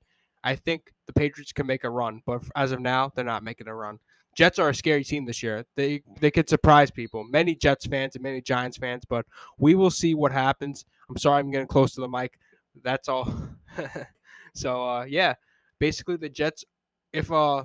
I 0.45 0.55
think 0.55 0.93
the 1.07 1.13
Patriots 1.13 1.53
can 1.53 1.67
make 1.67 1.85
a 1.85 1.91
run. 1.91 2.23
But 2.27 2.43
as 2.55 2.73
of 2.73 2.81
now, 2.81 3.11
they're 3.15 3.25
not 3.25 3.43
making 3.43 3.69
a 3.69 3.75
run. 3.75 3.99
Jets 4.37 4.59
are 4.59 4.69
a 4.69 4.75
scary 4.75 5.05
team 5.05 5.25
this 5.25 5.43
year. 5.43 5.65
They 5.77 6.03
they 6.21 6.31
could 6.31 6.49
surprise 6.49 6.91
people. 6.91 7.25
Many 7.25 7.55
Jets 7.55 7.87
fans 7.87 8.15
and 8.17 8.23
many 8.23 8.41
Giants 8.41 8.77
fans, 8.77 9.05
but 9.09 9.27
we 9.59 9.75
will 9.75 9.91
see 9.91 10.15
what 10.15 10.33
happens. 10.33 10.85
I'm 11.09 11.17
sorry 11.17 11.41
I'm 11.41 11.51
getting 11.51 11.67
close 11.67 11.95
to 11.95 12.01
the 12.01 12.09
mic. 12.09 12.39
That's 12.83 13.09
all. 13.09 13.33
so 14.55 14.89
uh, 14.89 15.05
yeah, 15.05 15.35
basically 15.79 16.17
the 16.17 16.29
Jets 16.29 16.65
if 17.15 17.31
uh 17.31 17.65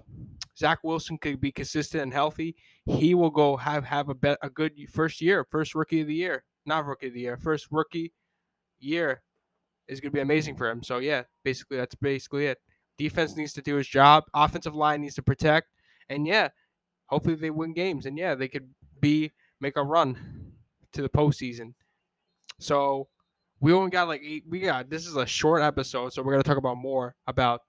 Zach 0.57 0.79
Wilson 0.83 1.17
could 1.17 1.41
be 1.41 1.51
consistent 1.51 2.03
and 2.03 2.13
healthy, 2.13 2.55
he 2.85 3.15
will 3.15 3.29
go 3.29 3.57
have 3.57 3.83
have 3.83 4.09
a 4.09 4.37
a 4.41 4.49
good 4.49 4.73
first 4.91 5.19
year, 5.21 5.45
first 5.49 5.75
rookie 5.75 6.01
of 6.01 6.07
the 6.07 6.13
year, 6.13 6.43
not 6.65 6.85
rookie 6.85 7.07
of 7.07 7.13
the 7.13 7.21
year, 7.21 7.37
first 7.37 7.67
rookie 7.71 8.13
year 8.79 9.21
is 9.87 9.99
going 9.99 10.11
to 10.11 10.15
be 10.15 10.21
amazing 10.21 10.55
for 10.55 10.69
him. 10.69 10.83
So 10.83 10.99
yeah, 10.99 11.23
basically 11.43 11.77
that's 11.77 11.95
basically 11.95 12.45
it. 12.45 12.59
Defense 12.97 13.35
needs 13.35 13.53
to 13.53 13.61
do 13.61 13.75
his 13.75 13.87
job. 13.87 14.25
Offensive 14.33 14.75
line 14.75 15.01
needs 15.01 15.15
to 15.15 15.23
protect, 15.23 15.67
and 16.09 16.27
yeah, 16.27 16.49
hopefully 17.09 17.35
they 17.35 17.49
win 17.49 17.73
games, 17.73 18.05
and 18.05 18.17
yeah, 18.17 18.35
they 18.35 18.47
could 18.47 18.69
be 18.99 19.31
make 19.59 19.77
a 19.77 19.83
run 19.83 20.53
to 20.93 21.01
the 21.01 21.09
postseason. 21.09 21.73
So 22.59 23.07
we 23.59 23.73
only 23.73 23.91
got 23.91 24.07
like 24.07 24.21
eight. 24.23 24.43
We 24.47 24.59
got 24.61 24.89
this 24.89 25.05
is 25.05 25.15
a 25.15 25.25
short 25.25 25.61
episode, 25.61 26.13
so 26.13 26.21
we're 26.21 26.33
gonna 26.33 26.43
talk 26.43 26.57
about 26.57 26.77
more 26.77 27.15
about 27.27 27.61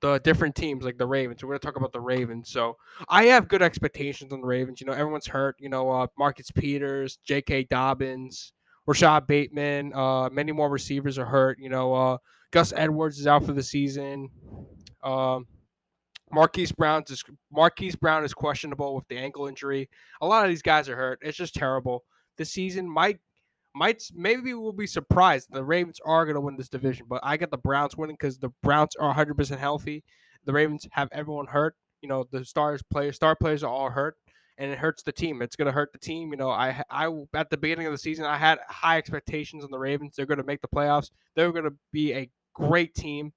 the 0.00 0.18
different 0.20 0.54
teams 0.54 0.84
like 0.84 0.98
the 0.98 1.06
Ravens. 1.06 1.42
We're 1.42 1.50
going 1.50 1.60
to 1.60 1.66
talk 1.66 1.76
about 1.76 1.92
the 1.92 2.00
Ravens. 2.00 2.50
So 2.50 2.76
I 3.08 3.24
have 3.24 3.48
good 3.48 3.62
expectations 3.62 4.32
on 4.32 4.40
the 4.40 4.46
Ravens. 4.46 4.80
You 4.80 4.86
know, 4.86 4.92
everyone's 4.92 5.26
hurt. 5.26 5.56
You 5.58 5.68
know, 5.68 5.90
uh, 5.90 6.06
Marcus 6.18 6.50
Peters, 6.50 7.18
J.K. 7.24 7.64
Dobbins, 7.64 8.52
Rashod 8.86 9.26
Bateman. 9.26 9.92
Uh, 9.94 10.30
many 10.30 10.52
more 10.52 10.70
receivers 10.70 11.18
are 11.18 11.26
hurt. 11.26 11.58
You 11.58 11.68
know, 11.68 11.94
uh, 11.94 12.18
Gus 12.50 12.72
Edwards 12.74 13.18
is 13.18 13.26
out 13.26 13.44
for 13.44 13.52
the 13.52 13.62
season. 13.62 14.30
Um, 15.02 15.46
Marquise 16.32 16.72
Brown 16.72 17.04
is 17.08 17.24
Marquise 17.52 17.96
Brown 17.96 18.24
is 18.24 18.34
questionable 18.34 18.94
with 18.94 19.06
the 19.08 19.16
ankle 19.16 19.46
injury. 19.46 19.88
A 20.20 20.26
lot 20.26 20.44
of 20.44 20.50
these 20.50 20.62
guys 20.62 20.88
are 20.88 20.96
hurt. 20.96 21.18
It's 21.22 21.36
just 21.36 21.54
terrible. 21.54 22.04
This 22.36 22.52
season 22.52 22.88
might 22.88 23.18
might 23.74 24.02
maybe 24.14 24.54
we'll 24.54 24.72
be 24.72 24.86
surprised. 24.86 25.48
The 25.50 25.64
Ravens 25.64 26.00
are 26.04 26.24
going 26.24 26.34
to 26.34 26.40
win 26.40 26.56
this 26.56 26.68
division, 26.68 27.06
but 27.08 27.20
I 27.22 27.36
got 27.36 27.50
the 27.50 27.58
Browns 27.58 27.96
winning 27.96 28.16
because 28.18 28.38
the 28.38 28.50
Browns 28.62 28.96
are 28.96 29.14
100% 29.14 29.58
healthy. 29.58 30.04
The 30.44 30.52
Ravens 30.52 30.86
have 30.92 31.08
everyone 31.12 31.46
hurt. 31.46 31.76
You 32.02 32.08
know, 32.08 32.26
the 32.30 32.44
stars 32.44 32.82
players, 32.82 33.16
star 33.16 33.36
players 33.36 33.62
are 33.62 33.70
all 33.70 33.90
hurt, 33.90 34.16
and 34.58 34.70
it 34.70 34.78
hurts 34.78 35.02
the 35.02 35.12
team. 35.12 35.42
It's 35.42 35.56
going 35.56 35.66
to 35.66 35.72
hurt 35.72 35.92
the 35.92 35.98
team. 35.98 36.30
You 36.30 36.38
know, 36.38 36.50
I, 36.50 36.82
I 36.90 37.10
at 37.34 37.50
the 37.50 37.56
beginning 37.56 37.86
of 37.86 37.92
the 37.92 37.98
season, 37.98 38.24
I 38.24 38.38
had 38.38 38.58
high 38.68 38.98
expectations 38.98 39.64
on 39.64 39.70
the 39.70 39.78
Ravens. 39.78 40.14
They're 40.16 40.26
going 40.26 40.38
to 40.38 40.44
make 40.44 40.62
the 40.62 40.68
playoffs. 40.68 41.10
They're 41.36 41.52
going 41.52 41.64
to 41.64 41.74
be 41.92 42.14
a 42.14 42.30
great 42.54 42.94
team 42.94 43.32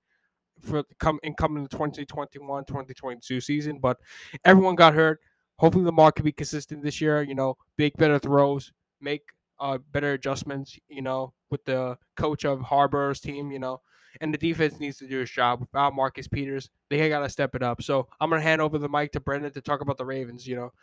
for 0.61 0.83
come 0.99 1.19
in 1.23 1.33
coming 1.33 1.63
the 1.63 1.69
2021 1.69 2.65
2022 2.65 3.41
season, 3.41 3.79
but 3.79 3.99
everyone 4.45 4.75
got 4.75 4.93
hurt. 4.93 5.19
Hopefully, 5.57 5.85
Lamar 5.85 6.11
can 6.11 6.25
be 6.25 6.31
consistent 6.31 6.83
this 6.83 7.01
year. 7.01 7.21
You 7.21 7.35
know, 7.35 7.57
make 7.77 7.95
better 7.97 8.19
throws, 8.19 8.71
make 9.01 9.23
uh, 9.59 9.77
better 9.91 10.13
adjustments, 10.13 10.77
you 10.87 11.01
know, 11.01 11.33
with 11.49 11.63
the 11.65 11.97
coach 12.15 12.45
of 12.45 12.59
Harbaugh's 12.59 13.19
team, 13.19 13.51
you 13.51 13.59
know, 13.59 13.81
and 14.21 14.33
the 14.33 14.37
defense 14.37 14.79
needs 14.79 14.97
to 14.97 15.07
do 15.07 15.21
its 15.21 15.31
job 15.31 15.61
without 15.61 15.95
Marcus 15.95 16.27
Peters. 16.27 16.69
They 16.89 17.09
got 17.09 17.19
to 17.19 17.29
step 17.29 17.55
it 17.55 17.63
up. 17.63 17.81
So 17.81 18.07
I'm 18.19 18.29
to 18.29 18.41
hand 18.41 18.61
over 18.61 18.77
the 18.77 18.89
mic 18.89 19.11
to 19.13 19.19
Brendan 19.19 19.51
to 19.53 19.61
talk 19.61 19.81
about 19.81 19.97
the 19.97 20.05
Ravens. 20.05 20.47
You 20.47 20.55
know, 20.55 20.73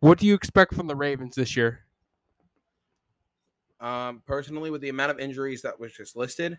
what 0.00 0.18
do 0.18 0.26
you 0.26 0.34
expect 0.34 0.74
from 0.74 0.86
the 0.86 0.96
Ravens 0.96 1.34
this 1.34 1.56
year? 1.56 1.80
Um, 3.80 4.22
personally, 4.26 4.70
with 4.70 4.80
the 4.80 4.88
amount 4.88 5.12
of 5.12 5.20
injuries 5.20 5.62
that 5.62 5.78
was 5.78 5.92
just 5.92 6.16
listed, 6.16 6.58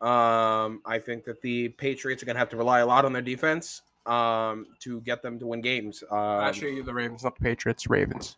um, 0.00 0.82
I 0.84 0.98
think 0.98 1.24
that 1.24 1.40
the 1.42 1.70
Patriots 1.70 2.22
are 2.22 2.26
going 2.26 2.34
to 2.36 2.40
have 2.40 2.50
to 2.50 2.56
rely 2.56 2.80
a 2.80 2.86
lot 2.86 3.04
on 3.04 3.12
their 3.12 3.22
defense 3.22 3.82
um, 4.04 4.66
to 4.80 5.00
get 5.02 5.22
them 5.22 5.38
to 5.38 5.46
win 5.46 5.60
games. 5.60 6.04
Um, 6.10 6.18
Actually, 6.40 6.80
the 6.82 6.92
Ravens, 6.94 7.24
not 7.24 7.34
the 7.36 7.42
Patriots. 7.42 7.88
Ravens. 7.88 8.36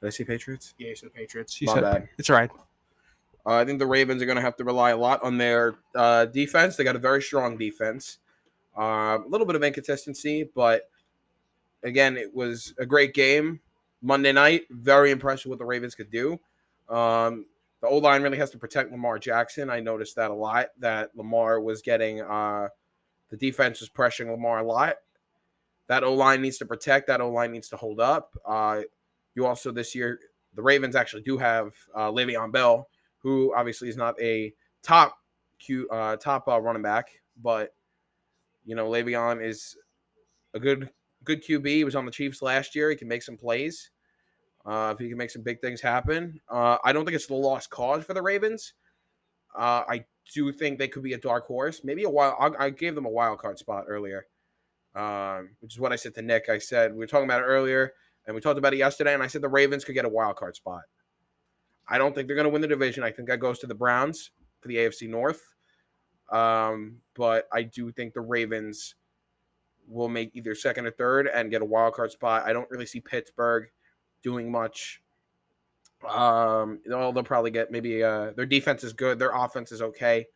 did 0.00 0.08
I 0.08 0.10
say 0.10 0.24
Patriots? 0.24 0.74
Yeah, 0.78 0.88
you 0.88 0.96
said 0.96 1.14
Patriots. 1.14 1.60
You 1.60 1.66
My 1.68 1.74
said 1.74 1.82
bad. 1.82 2.08
it's 2.18 2.30
all 2.30 2.36
right. 2.36 2.50
Uh, 3.46 3.54
I 3.54 3.64
think 3.64 3.78
the 3.78 3.86
Ravens 3.86 4.20
are 4.22 4.26
going 4.26 4.36
to 4.36 4.42
have 4.42 4.56
to 4.56 4.64
rely 4.64 4.90
a 4.90 4.96
lot 4.96 5.22
on 5.22 5.38
their 5.38 5.76
uh, 5.94 6.24
defense. 6.26 6.76
They 6.76 6.82
got 6.84 6.96
a 6.96 7.00
very 7.00 7.22
strong 7.22 7.56
defense. 7.56 8.18
Uh, 8.76 9.18
a 9.24 9.28
little 9.28 9.46
bit 9.46 9.54
of 9.56 9.62
inconsistency, 9.62 10.50
but 10.54 10.90
again, 11.84 12.16
it 12.16 12.34
was 12.34 12.74
a 12.78 12.84
great 12.84 13.14
game 13.14 13.60
Monday 14.02 14.32
night. 14.32 14.62
Very 14.70 15.12
impressed 15.12 15.44
with 15.44 15.50
what 15.50 15.58
the 15.60 15.64
Ravens 15.64 15.94
could 15.94 16.10
do. 16.10 16.38
Um, 16.88 17.46
the 17.82 17.88
O 17.88 17.98
line 17.98 18.22
really 18.22 18.38
has 18.38 18.50
to 18.50 18.58
protect 18.58 18.90
Lamar 18.90 19.18
Jackson. 19.18 19.70
I 19.70 19.80
noticed 19.80 20.16
that 20.16 20.30
a 20.30 20.34
lot. 20.34 20.68
That 20.78 21.10
Lamar 21.14 21.60
was 21.60 21.82
getting 21.82 22.22
uh, 22.22 22.68
the 23.30 23.36
defense 23.36 23.80
was 23.80 23.90
pressuring 23.90 24.30
Lamar 24.30 24.58
a 24.58 24.66
lot. 24.66 24.96
That 25.88 26.04
O 26.04 26.14
line 26.14 26.42
needs 26.42 26.58
to 26.58 26.66
protect. 26.66 27.06
That 27.08 27.20
O 27.20 27.30
line 27.30 27.52
needs 27.52 27.68
to 27.68 27.76
hold 27.76 28.00
up. 28.00 28.36
Uh, 28.44 28.82
you 29.34 29.46
also 29.46 29.70
this 29.70 29.94
year, 29.94 30.18
the 30.54 30.62
Ravens 30.62 30.96
actually 30.96 31.22
do 31.22 31.36
have 31.36 31.72
uh, 31.94 32.10
Le'Veon 32.10 32.50
Bell, 32.50 32.88
who 33.18 33.54
obviously 33.54 33.88
is 33.88 33.96
not 33.96 34.20
a 34.20 34.52
top 34.82 35.16
Q 35.58 35.88
uh, 35.90 36.16
top 36.16 36.48
uh, 36.48 36.60
running 36.60 36.82
back, 36.82 37.08
but 37.42 37.74
you 38.64 38.74
know 38.74 38.88
Le'Veon 38.88 39.44
is 39.44 39.76
a 40.54 40.60
good 40.60 40.90
good 41.24 41.44
QB. 41.44 41.66
He 41.66 41.84
was 41.84 41.96
on 41.96 42.06
the 42.06 42.10
Chiefs 42.10 42.42
last 42.42 42.74
year. 42.74 42.90
He 42.90 42.96
can 42.96 43.08
make 43.08 43.22
some 43.22 43.36
plays. 43.36 43.90
Uh, 44.66 44.92
if 44.92 44.98
he 44.98 45.08
can 45.08 45.16
make 45.16 45.30
some 45.30 45.42
big 45.42 45.60
things 45.60 45.80
happen, 45.80 46.40
uh, 46.48 46.76
I 46.84 46.92
don't 46.92 47.04
think 47.04 47.14
it's 47.14 47.26
the 47.26 47.34
lost 47.34 47.70
cause 47.70 48.04
for 48.04 48.14
the 48.14 48.22
Ravens. 48.22 48.72
Uh, 49.56 49.84
I 49.88 50.04
do 50.34 50.52
think 50.52 50.78
they 50.78 50.88
could 50.88 51.04
be 51.04 51.12
a 51.12 51.18
dark 51.18 51.46
horse, 51.46 51.82
maybe 51.84 52.02
a 52.02 52.10
wild. 52.10 52.34
I, 52.58 52.66
I 52.66 52.70
gave 52.70 52.94
them 52.94 53.06
a 53.06 53.10
wild 53.10 53.38
card 53.38 53.58
spot 53.58 53.84
earlier, 53.86 54.26
um, 54.94 55.50
which 55.60 55.74
is 55.74 55.80
what 55.80 55.92
I 55.92 55.96
said 55.96 56.14
to 56.16 56.22
Nick. 56.22 56.48
I 56.48 56.58
said 56.58 56.92
we 56.92 56.98
were 56.98 57.06
talking 57.06 57.26
about 57.26 57.42
it 57.42 57.46
earlier, 57.46 57.92
and 58.26 58.34
we 58.34 58.40
talked 58.40 58.58
about 58.58 58.74
it 58.74 58.78
yesterday, 58.78 59.14
and 59.14 59.22
I 59.22 59.28
said 59.28 59.40
the 59.40 59.48
Ravens 59.48 59.84
could 59.84 59.94
get 59.94 60.04
a 60.04 60.08
wild 60.10 60.36
card 60.36 60.56
spot. 60.56 60.82
I 61.88 61.98
don't 61.98 62.14
think 62.14 62.26
they're 62.26 62.36
going 62.36 62.46
to 62.46 62.50
win 62.50 62.62
the 62.62 62.68
division. 62.68 63.04
I 63.04 63.12
think 63.12 63.28
that 63.28 63.38
goes 63.38 63.60
to 63.60 63.68
the 63.68 63.74
Browns 63.74 64.32
for 64.60 64.68
the 64.68 64.76
AFC 64.76 65.08
North. 65.08 65.42
Um, 66.32 66.96
but 67.14 67.46
I 67.52 67.62
do 67.62 67.92
think 67.92 68.12
the 68.12 68.20
Ravens 68.20 68.96
will 69.86 70.08
make 70.08 70.32
either 70.34 70.56
second 70.56 70.86
or 70.86 70.90
third 70.90 71.28
and 71.28 71.50
get 71.50 71.62
a 71.62 71.64
wild 71.64 71.94
card 71.94 72.10
spot. 72.10 72.42
I 72.44 72.52
don't 72.52 72.68
really 72.70 72.86
see 72.86 73.00
Pittsburgh 73.00 73.68
doing 74.22 74.50
much. 74.50 75.00
Um, 76.08 76.80
they'll, 76.86 77.12
they'll 77.12 77.22
probably 77.24 77.50
get 77.50 77.70
maybe 77.70 78.02
uh, 78.02 78.32
their 78.32 78.46
defense 78.46 78.84
is 78.84 78.92
good, 78.92 79.18
their 79.18 79.34
offense 79.34 79.72
is 79.72 79.82
okay. 79.82 80.26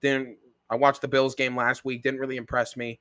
Then 0.00 0.36
I 0.70 0.76
watched 0.76 1.02
the 1.02 1.08
Bills 1.08 1.34
game 1.34 1.56
last 1.56 1.84
week, 1.84 2.02
didn't 2.02 2.20
really 2.20 2.36
impress 2.36 2.76
me. 2.76 3.00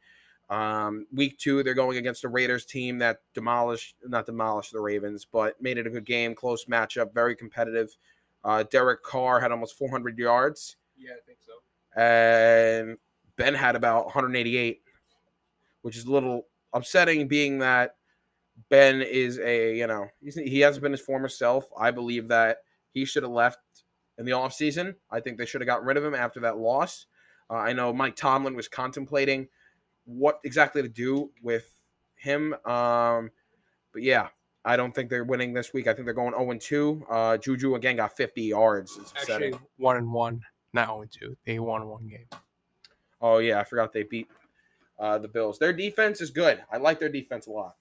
Um, 0.50 1.06
week 1.14 1.38
two, 1.38 1.62
they're 1.62 1.76
going 1.76 1.98
against 1.98 2.24
the 2.24 2.28
Raiders 2.28 2.66
team 2.66 2.98
that 2.98 3.22
demolished, 3.36 3.96
not 4.08 4.26
demolished 4.26 4.74
the 4.74 4.82
Ravens, 4.82 5.26
but 5.32 5.62
made 5.62 5.78
it 5.78 5.86
a 5.86 5.90
good 5.92 6.06
game, 6.06 6.34
close 6.34 6.66
matchup, 6.66 7.14
very 7.14 7.36
competitive. 7.36 7.96
Uh, 8.44 8.64
Derek 8.64 9.04
Carr 9.04 9.40
had 9.40 9.52
almost 9.52 9.78
400 9.78 10.18
yards, 10.18 10.78
Yeah, 10.98 11.12
I 11.12 11.20
think 11.28 11.38
so. 11.46 12.02
and 12.02 12.98
Ben 13.36 13.54
had 13.54 13.76
about 13.76 14.06
188, 14.06 14.82
which 15.84 15.96
is 15.96 16.06
a 16.06 16.12
little 16.12 16.48
upsetting, 16.74 17.28
being 17.28 17.60
that 17.60 17.96
Ben 18.70 19.02
is 19.02 19.40
a, 19.40 19.78
you 19.78 19.88
know, 19.88 20.08
he's, 20.22 20.36
he 20.36 20.60
hasn't 20.60 20.84
been 20.84 20.92
his 20.92 21.02
former 21.02 21.30
self. 21.30 21.66
I 21.78 21.92
believe 21.92 22.28
that 22.30 22.58
he 22.92 23.06
should 23.06 23.24
have 23.24 23.32
left 23.32 23.60
in 24.18 24.26
the 24.26 24.32
offseason. 24.32 24.96
I 25.10 25.20
think 25.20 25.38
they 25.38 25.46
should 25.46 25.62
have 25.62 25.68
got 25.68 25.84
rid 25.84 25.98
of 25.98 26.04
him 26.04 26.16
after 26.16 26.40
that 26.42 26.58
loss. 26.58 27.06
Uh, 27.50 27.56
I 27.56 27.74
know 27.74 27.94
Mike 27.94 28.16
Tomlin 28.16 28.56
was 28.56 28.68
contemplating 28.68 29.48
what 30.06 30.40
exactly 30.44 30.82
to 30.82 30.90
do 30.90 31.32
with 31.42 31.80
him. 32.16 32.54
Um, 32.66 33.32
but 33.94 34.04
yeah, 34.04 34.28
I 34.66 34.76
don't 34.76 34.94
think 34.94 35.10
they're 35.10 35.24
winning 35.24 35.54
this 35.54 35.74
week. 35.74 35.88
I 35.88 35.94
think 35.94 36.06
they're 36.06 36.14
going 36.14 36.34
0 36.34 36.58
2. 36.60 37.06
Uh, 37.10 37.38
Juju 37.38 37.76
again 37.76 37.96
got 37.96 38.16
50 38.16 38.42
yards. 38.42 38.98
It's 38.98 39.12
upsetting. 39.12 39.54
Actually, 39.54 39.68
one 39.78 39.98
and 39.98 40.12
one, 40.12 40.42
not 40.74 40.90
only 40.90 41.08
two. 41.08 41.38
They 41.46 41.60
won 41.60 41.88
one 41.88 42.08
game. 42.08 42.28
Oh 43.22 43.40
yeah, 43.40 43.60
I 43.60 43.64
forgot 43.64 43.94
they 43.94 44.04
beat 44.04 44.28
uh, 45.00 45.18
the 45.18 45.28
Bills. 45.28 45.60
Their 45.60 45.74
defense 45.74 46.22
is 46.22 46.30
good. 46.30 46.62
I 46.72 46.78
like 46.78 47.00
their 47.00 47.10
defense 47.10 47.48
a 47.48 47.52
lot. 47.52 47.76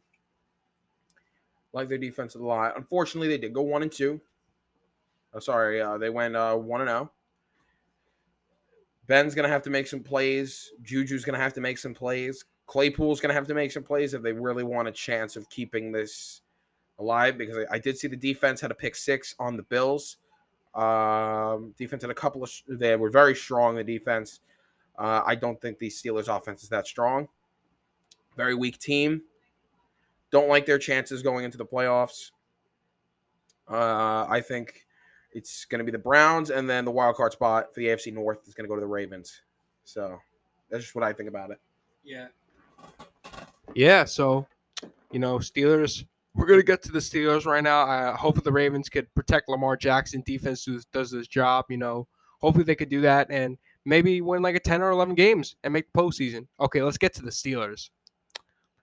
Like 1.73 1.89
their 1.89 1.99
defense 1.99 2.35
a 2.35 2.39
lot. 2.39 2.77
Unfortunately, 2.77 3.29
they 3.29 3.39
did 3.39 3.53
go 3.53 3.63
one 3.63 3.83
and 3.83 3.93
two. 3.93 4.21
Oh, 5.35 5.41
sorry, 5.41 5.81
uh, 5.81 5.99
they 5.99 6.11
went 6.11 6.35
uh, 6.35 6.55
one 6.57 6.81
and 6.81 6.89
zero. 6.89 7.13
Ben's 9.07 9.35
gonna 9.35 9.49
have 9.49 9.63
to 9.63 9.71
make 9.71 9.87
some 9.87 10.01
plays. 10.01 10.71
Juju's 10.83 11.25
gonna 11.25 11.39
have 11.39 11.55
to 11.55 11.61
make 11.61 11.79
some 11.79 11.95
plays. 11.95 12.45
Claypool's 12.67 13.21
gonna 13.21 13.35
have 13.35 13.47
to 13.49 13.55
make 13.55 13.73
some 13.73 13.83
plays 13.83 14.15
if 14.15 14.23
they 14.23 14.33
really 14.33 14.65
want 14.65 14.89
a 14.89 14.93
chance 14.93 15.37
of 15.37 15.49
keeping 15.51 15.93
this 15.93 16.43
alive. 16.99 17.39
Because 17.39 17.57
I, 17.59 17.77
I 17.77 17.79
did 17.79 17.99
see 17.99 18.09
the 18.09 18.17
defense 18.17 18.61
had 18.61 18.71
a 18.71 18.75
pick 18.75 18.95
six 18.95 19.35
on 19.39 19.57
the 19.57 19.63
Bills. 19.63 20.19
Um, 20.75 21.75
defense 21.79 22.03
had 22.03 22.11
a 22.11 22.15
couple 22.15 22.43
of. 22.43 22.53
They 22.69 22.97
were 22.97 23.11
very 23.11 23.35
strong. 23.35 23.77
The 23.77 23.85
defense. 23.85 24.41
Uh, 24.99 25.23
I 25.25 25.37
don't 25.37 25.61
think 25.61 25.79
the 25.79 25.89
Steelers' 25.89 26.35
offense 26.35 26.63
is 26.63 26.69
that 26.71 26.87
strong. 26.87 27.29
Very 28.37 28.55
weak 28.55 28.79
team. 28.79 29.23
Don't 30.30 30.49
like 30.49 30.66
their 30.66 30.78
chances 30.78 31.23
going 31.23 31.44
into 31.44 31.58
the 31.58 31.64
playoffs. 31.64 32.30
Uh, 33.70 34.26
I 34.28 34.40
think 34.40 34.87
it's 35.32 35.64
going 35.64 35.78
to 35.78 35.85
be 35.85 35.92
the 35.92 35.99
Browns, 35.99 36.50
and 36.50 36.68
then 36.68 36.85
the 36.85 36.90
wild 36.90 37.16
card 37.16 37.32
spot 37.32 37.75
for 37.75 37.80
the 37.80 37.87
AFC 37.87 38.12
North 38.12 38.47
is 38.47 38.54
going 38.54 38.64
to 38.64 38.68
go 38.68 38.75
to 38.75 38.80
the 38.80 38.87
Ravens. 38.87 39.42
So 39.85 40.18
that's 40.70 40.85
just 40.85 40.94
what 40.94 41.04
I 41.04 41.12
think 41.12 41.28
about 41.28 41.50
it. 41.50 41.61
Yeah. 42.04 42.28
Yeah. 43.75 44.04
So, 44.04 44.47
you 45.11 45.18
know, 45.18 45.38
Steelers. 45.38 46.04
We're 46.35 46.47
gonna 46.47 46.62
get 46.62 46.82
to 46.85 46.92
the 46.92 47.00
Steelers 47.00 47.47
right 47.47 47.64
now. 47.64 47.85
I 47.85 48.12
hope 48.12 48.44
the 48.44 48.52
Ravens 48.52 48.88
could 48.88 49.12
protect 49.14 49.49
Lamar 49.49 49.76
Jackson. 49.76 50.23
Defense 50.25 50.64
does, 50.64 50.85
does 50.85 51.11
this 51.11 51.26
job. 51.26 51.64
You 51.68 51.78
know, 51.78 52.06
hopefully 52.40 52.64
they 52.64 52.76
could 52.76 52.90
do 52.90 53.00
that 53.00 53.26
and 53.28 53.58
maybe 53.85 54.20
win 54.20 54.40
like 54.40 54.54
a 54.54 54.61
ten 54.61 54.80
or 54.80 54.90
eleven 54.90 55.16
games 55.16 55.56
and 55.64 55.73
make 55.73 55.90
the 55.92 55.99
postseason. 55.99 56.47
Okay, 56.61 56.80
let's 56.80 56.99
get 56.99 57.12
to 57.14 57.23
the 57.23 57.30
Steelers. 57.30 57.90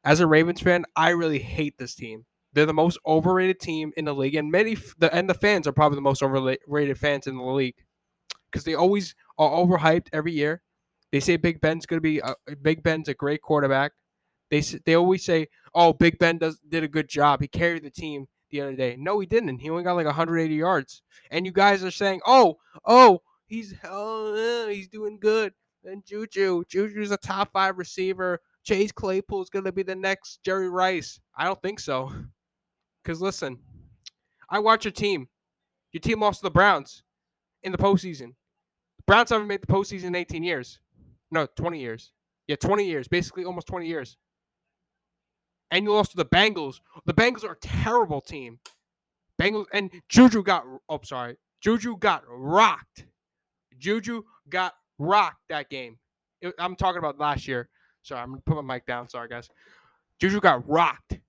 As 0.05 0.19
a 0.19 0.27
Ravens 0.27 0.61
fan, 0.61 0.85
I 0.95 1.09
really 1.09 1.39
hate 1.39 1.79
this 1.79 1.95
team. 1.95 2.25
They're 2.53 2.67
the 2.67 2.73
most 2.73 2.99
overrated 3.05 3.59
team 3.59 3.91
in 3.97 4.05
the 4.05 4.13
league, 4.13 4.35
and 4.35 4.51
many 4.51 4.77
the 4.97 5.13
and 5.13 5.29
the 5.29 5.33
fans 5.33 5.67
are 5.67 5.73
probably 5.73 5.97
the 5.97 6.01
most 6.01 6.23
overrated 6.23 6.97
fans 6.97 7.27
in 7.27 7.35
the 7.35 7.43
league 7.43 7.75
because 8.49 8.63
they 8.63 8.75
always 8.75 9.15
are 9.37 9.49
overhyped 9.49 10.07
every 10.13 10.31
year. 10.31 10.61
They 11.11 11.19
say 11.19 11.37
Big 11.37 11.59
Ben's 11.59 11.85
going 11.85 11.97
to 11.97 12.01
be 12.01 12.19
a, 12.19 12.35
Big 12.61 12.83
Ben's 12.83 13.09
a 13.09 13.13
great 13.13 13.41
quarterback. 13.41 13.91
They 14.51 14.61
they 14.61 14.95
always 14.95 15.25
say, 15.25 15.47
"Oh, 15.73 15.91
Big 15.91 16.19
Ben 16.19 16.37
does 16.37 16.59
did 16.59 16.83
a 16.83 16.87
good 16.87 17.09
job. 17.09 17.41
He 17.41 17.47
carried 17.47 17.83
the 17.83 17.89
team 17.89 18.27
the 18.51 18.61
other 18.61 18.75
day." 18.75 18.95
No, 18.97 19.19
he 19.19 19.25
didn't. 19.25 19.59
He 19.59 19.69
only 19.69 19.83
got 19.83 19.95
like 19.95 20.05
180 20.05 20.53
yards. 20.53 21.01
And 21.31 21.45
you 21.45 21.51
guys 21.51 21.83
are 21.83 21.91
saying, 21.91 22.21
"Oh, 22.25 22.57
oh, 22.85 23.21
he's 23.47 23.73
oh, 23.83 24.67
he's 24.69 24.87
doing 24.87 25.17
good." 25.19 25.53
And 25.83 26.05
Juju, 26.05 26.63
Juju's 26.69 27.11
a 27.11 27.17
top 27.17 27.51
five 27.51 27.77
receiver. 27.77 28.39
Chase 28.65 28.91
Claypool 28.91 29.43
is 29.43 29.49
going 29.49 29.65
to 29.65 29.71
be 29.71 29.83
the 29.83 29.95
next 29.95 30.39
Jerry 30.43 30.69
Rice. 30.69 31.19
I 31.37 31.45
don't 31.45 31.61
think 31.61 31.79
so. 31.79 32.11
Because 33.03 33.21
listen, 33.21 33.59
I 34.49 34.59
watch 34.59 34.85
your 34.85 34.91
team. 34.91 35.27
Your 35.91 36.01
team 36.01 36.19
lost 36.19 36.39
to 36.39 36.47
the 36.47 36.51
Browns 36.51 37.03
in 37.63 37.71
the 37.71 37.77
postseason. 37.77 38.33
The 38.97 39.03
Browns 39.05 39.29
haven't 39.29 39.47
made 39.47 39.61
the 39.61 39.67
postseason 39.67 40.05
in 40.05 40.15
18 40.15 40.43
years. 40.43 40.79
No, 41.31 41.47
20 41.55 41.79
years. 41.79 42.11
Yeah, 42.47 42.55
20 42.55 42.85
years. 42.85 43.07
Basically, 43.07 43.45
almost 43.45 43.67
20 43.67 43.87
years. 43.87 44.17
And 45.71 45.85
you 45.85 45.93
lost 45.93 46.11
to 46.11 46.17
the 46.17 46.25
Bengals. 46.25 46.79
The 47.05 47.13
Bengals 47.13 47.43
are 47.43 47.53
a 47.53 47.59
terrible 47.59 48.21
team. 48.21 48.59
Bengals 49.39 49.65
and 49.73 49.91
Juju 50.09 50.43
got. 50.43 50.63
Oh, 50.89 50.99
sorry. 51.03 51.37
Juju 51.61 51.97
got 51.97 52.23
rocked. 52.27 53.05
Juju 53.77 54.23
got 54.49 54.73
rocked 54.97 55.41
that 55.49 55.69
game. 55.69 55.97
I'm 56.59 56.75
talking 56.75 56.99
about 56.99 57.19
last 57.19 57.47
year. 57.47 57.69
Sorry, 58.05 58.21
I'm 58.21 58.29
gonna 58.29 58.41
put 58.45 58.63
my 58.63 58.75
mic 58.75 58.85
down. 58.85 59.09
Sorry, 59.09 59.27
guys. 59.27 59.49
Juju 60.19 60.39
got 60.39 60.67
rocked. 60.69 61.19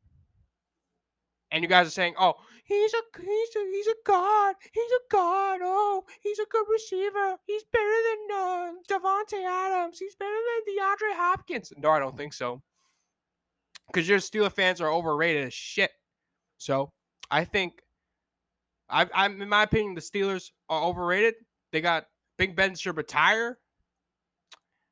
And 1.51 1.63
you 1.63 1.69
guys 1.69 1.87
are 1.87 1.91
saying, 1.91 2.15
"Oh, 2.19 2.35
he's 2.65 2.93
a 2.93 3.03
he's 3.19 3.57
a 3.57 3.71
he's 3.71 3.87
a 3.87 3.95
god. 4.05 4.57
He's 4.73 4.93
a 4.93 5.01
god. 5.11 5.61
Oh, 5.63 6.05
he's 6.21 6.39
a 6.39 6.45
good 6.51 6.67
receiver. 6.71 7.37
He's 7.47 7.65
better 7.73 7.85
than 7.85 8.37
uh, 8.37 8.73
Davante 8.91 9.43
Adams. 9.45 9.99
He's 9.99 10.15
better 10.17 10.31
than 10.31 10.75
DeAndre 10.75 11.17
Hopkins." 11.17 11.73
No, 11.79 11.91
I 11.91 11.99
don't 11.99 12.17
think 12.17 12.35
so. 12.35 12.63
Because 13.87 14.09
your 14.09 14.19
Steeler 14.19 14.53
fans 14.53 14.81
are 14.81 14.93
overrated 14.93 15.47
as 15.47 15.55
shit. 15.55 15.93
So 16.59 16.91
I 17.31 17.45
think, 17.45 17.81
I, 18.91 19.07
I'm 19.15 19.41
in 19.41 19.49
my 19.49 19.63
opinion, 19.63 19.95
the 19.95 20.01
Steelers 20.01 20.51
are 20.69 20.83
overrated. 20.83 21.35
They 21.73 21.81
got 21.81 22.07
Big 22.37 22.55
Ben 22.55 22.75
should 22.75 22.97
retire. 22.97 23.59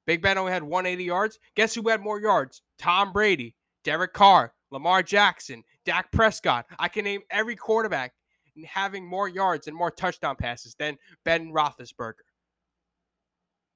Big 0.06 0.22
Ben 0.22 0.38
only 0.38 0.52
had 0.52 0.62
180 0.62 1.04
yards. 1.04 1.38
Guess 1.56 1.74
who 1.74 1.88
had 1.88 2.00
more 2.00 2.20
yards? 2.20 2.62
Tom 2.78 3.12
Brady, 3.12 3.54
Derek 3.84 4.12
Carr, 4.12 4.52
Lamar 4.70 5.02
Jackson, 5.02 5.62
Dak 5.84 6.12
Prescott. 6.12 6.66
I 6.78 6.88
can 6.88 7.04
name 7.04 7.22
every 7.30 7.56
quarterback 7.56 8.12
having 8.66 9.06
more 9.06 9.28
yards 9.28 9.66
and 9.66 9.76
more 9.76 9.90
touchdown 9.90 10.36
passes 10.36 10.74
than 10.78 10.96
Ben 11.24 11.52
Roethlisberger. 11.52 12.22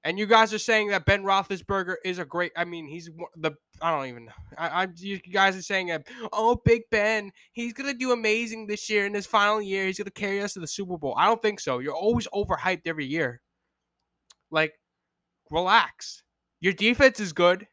And 0.04 0.18
you 0.18 0.26
guys 0.26 0.54
are 0.54 0.58
saying 0.58 0.88
that 0.88 1.04
Ben 1.06 1.24
Roethlisberger 1.24 1.96
is 2.04 2.18
a 2.18 2.24
great. 2.24 2.52
I 2.56 2.64
mean, 2.64 2.86
he's 2.86 3.10
the. 3.36 3.52
I 3.82 3.90
don't 3.90 4.06
even. 4.06 4.28
I, 4.56 4.84
I. 4.84 4.88
You 4.96 5.18
guys 5.18 5.56
are 5.56 5.62
saying 5.62 5.88
that. 5.88 6.06
Oh, 6.32 6.60
Big 6.64 6.82
Ben, 6.90 7.32
he's 7.52 7.72
gonna 7.72 7.94
do 7.94 8.12
amazing 8.12 8.68
this 8.68 8.88
year 8.88 9.06
in 9.06 9.14
his 9.14 9.26
final 9.26 9.60
year. 9.60 9.86
He's 9.86 9.98
gonna 9.98 10.10
carry 10.12 10.40
us 10.40 10.52
to 10.54 10.60
the 10.60 10.68
Super 10.68 10.96
Bowl. 10.96 11.14
I 11.18 11.26
don't 11.26 11.42
think 11.42 11.58
so. 11.58 11.80
You're 11.80 11.96
always 11.96 12.28
overhyped 12.28 12.82
every 12.86 13.06
year. 13.06 13.40
Like, 14.50 14.72
relax. 15.50 16.22
Your 16.60 16.72
defense 16.72 17.20
is 17.20 17.32
good. 17.32 17.66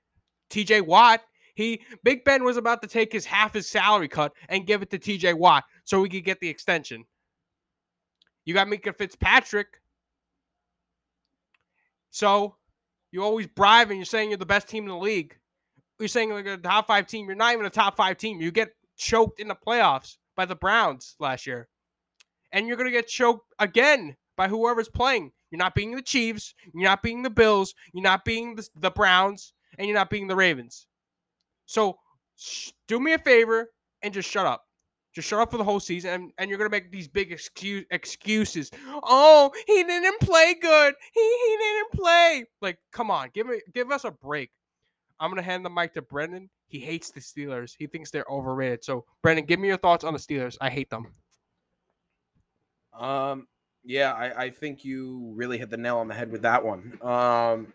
T.J. 0.49 0.81
Watt. 0.81 1.21
He 1.55 1.81
Big 2.03 2.25
Ben 2.25 2.43
was 2.43 2.57
about 2.57 2.81
to 2.81 2.87
take 2.87 3.13
his 3.13 3.25
half 3.25 3.53
his 3.53 3.69
salary 3.69 4.09
cut 4.09 4.33
and 4.49 4.67
give 4.67 4.81
it 4.81 4.89
to 4.91 4.99
T.J. 4.99 5.33
Watt 5.33 5.63
so 5.85 6.01
we 6.01 6.09
could 6.09 6.25
get 6.25 6.39
the 6.39 6.49
extension. 6.49 7.05
You 8.43 8.53
got 8.53 8.67
Minkah 8.67 8.95
Fitzpatrick 8.95 9.67
so 12.15 12.55
you 13.11 13.21
always 13.21 13.45
bribe 13.45 13.89
and 13.89 13.97
you're 13.97 14.05
saying 14.05 14.29
you're 14.29 14.37
the 14.37 14.45
best 14.45 14.69
team 14.69 14.83
in 14.83 14.89
the 14.89 14.95
league. 14.95 15.37
You're 15.99 16.07
saying 16.07 16.31
like 16.31 16.45
a 16.45 16.55
top 16.55 16.87
five 16.87 17.07
team. 17.07 17.25
You're 17.25 17.35
not 17.35 17.51
even 17.51 17.65
a 17.65 17.69
top 17.69 17.97
five 17.97 18.17
team. 18.17 18.39
You 18.39 18.51
get 18.51 18.69
choked 18.95 19.41
in 19.41 19.49
the 19.49 19.55
playoffs 19.55 20.15
by 20.37 20.45
the 20.45 20.55
Browns 20.55 21.17
last 21.19 21.45
year. 21.45 21.67
And 22.53 22.69
you're 22.69 22.77
to 22.77 22.89
get 22.89 23.09
choked 23.09 23.53
again 23.59 24.15
by 24.37 24.47
whoever's 24.47 24.87
playing. 24.87 25.33
You're 25.51 25.59
not 25.59 25.75
being 25.75 25.95
the 25.95 26.01
Chiefs. 26.01 26.53
You're 26.73 26.89
not 26.89 27.03
being 27.03 27.21
the 27.21 27.29
Bills. 27.29 27.73
You're 27.93 28.03
not 28.03 28.25
being 28.25 28.55
the, 28.55 28.67
the 28.79 28.91
Browns. 28.91 29.53
And 29.77 29.87
you're 29.87 29.97
not 29.97 30.09
being 30.09 30.27
the 30.27 30.35
Ravens. 30.35 30.87
So 31.65 31.97
sh- 32.35 32.71
do 32.87 32.99
me 32.99 33.13
a 33.13 33.17
favor 33.17 33.71
and 34.03 34.13
just 34.13 34.29
shut 34.29 34.45
up. 34.45 34.63
Just 35.13 35.29
shut 35.29 35.39
up 35.39 35.49
for 35.49 35.57
the 35.57 35.63
whole 35.63 35.79
season, 35.79 36.11
and, 36.11 36.31
and 36.37 36.49
you're 36.49 36.57
gonna 36.57 36.69
make 36.69 36.91
these 36.91 37.07
big 37.07 37.31
excuse 37.31 37.85
excuses. 37.89 38.69
Oh, 39.01 39.49
he 39.65 39.81
didn't 39.83 40.19
play 40.19 40.55
good. 40.61 40.93
He 41.13 41.21
he 41.21 41.57
didn't 41.57 41.91
play. 41.93 42.45
Like, 42.61 42.77
come 42.91 43.09
on, 43.09 43.29
give 43.33 43.47
me 43.47 43.61
give 43.73 43.91
us 43.91 44.03
a 44.03 44.11
break. 44.11 44.51
I'm 45.21 45.31
gonna 45.31 45.41
hand 45.41 45.63
the 45.63 45.69
mic 45.69 45.93
to 45.93 46.01
Brendan. 46.01 46.49
He 46.67 46.79
hates 46.79 47.11
the 47.11 47.21
Steelers. 47.21 47.75
He 47.77 47.87
thinks 47.87 48.11
they're 48.11 48.25
overrated. 48.29 48.83
So, 48.83 49.05
Brendan, 49.21 49.45
give 49.45 49.57
me 49.57 49.69
your 49.69 49.77
thoughts 49.77 50.03
on 50.03 50.11
the 50.11 50.19
Steelers. 50.19 50.57
I 50.59 50.69
hate 50.69 50.89
them. 50.89 51.07
Um, 52.99 53.47
yeah, 53.85 54.13
I, 54.13 54.45
I 54.45 54.49
think 54.49 54.83
you 54.83 55.31
really 55.35 55.57
hit 55.57 55.69
the 55.69 55.77
nail 55.77 55.97
on 55.97 56.07
the 56.07 56.13
head 56.13 56.31
with 56.31 56.41
that 56.41 56.63
one. 56.63 56.97
Um, 57.01 57.67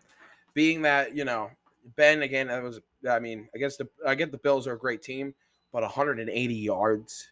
being 0.53 0.81
that 0.81 1.15
you 1.15 1.25
know 1.25 1.49
Ben 1.95 2.21
again, 2.21 2.47
that 2.47 2.61
was 2.61 2.81
I 3.09 3.19
mean, 3.19 3.47
I 3.55 3.57
guess 3.57 3.77
the 3.77 3.87
I 4.05 4.15
get 4.15 4.31
the 4.31 4.37
Bills 4.37 4.67
are 4.67 4.73
a 4.73 4.77
great 4.77 5.01
team, 5.01 5.33
but 5.71 5.81
180 5.81 6.53
yards, 6.53 7.31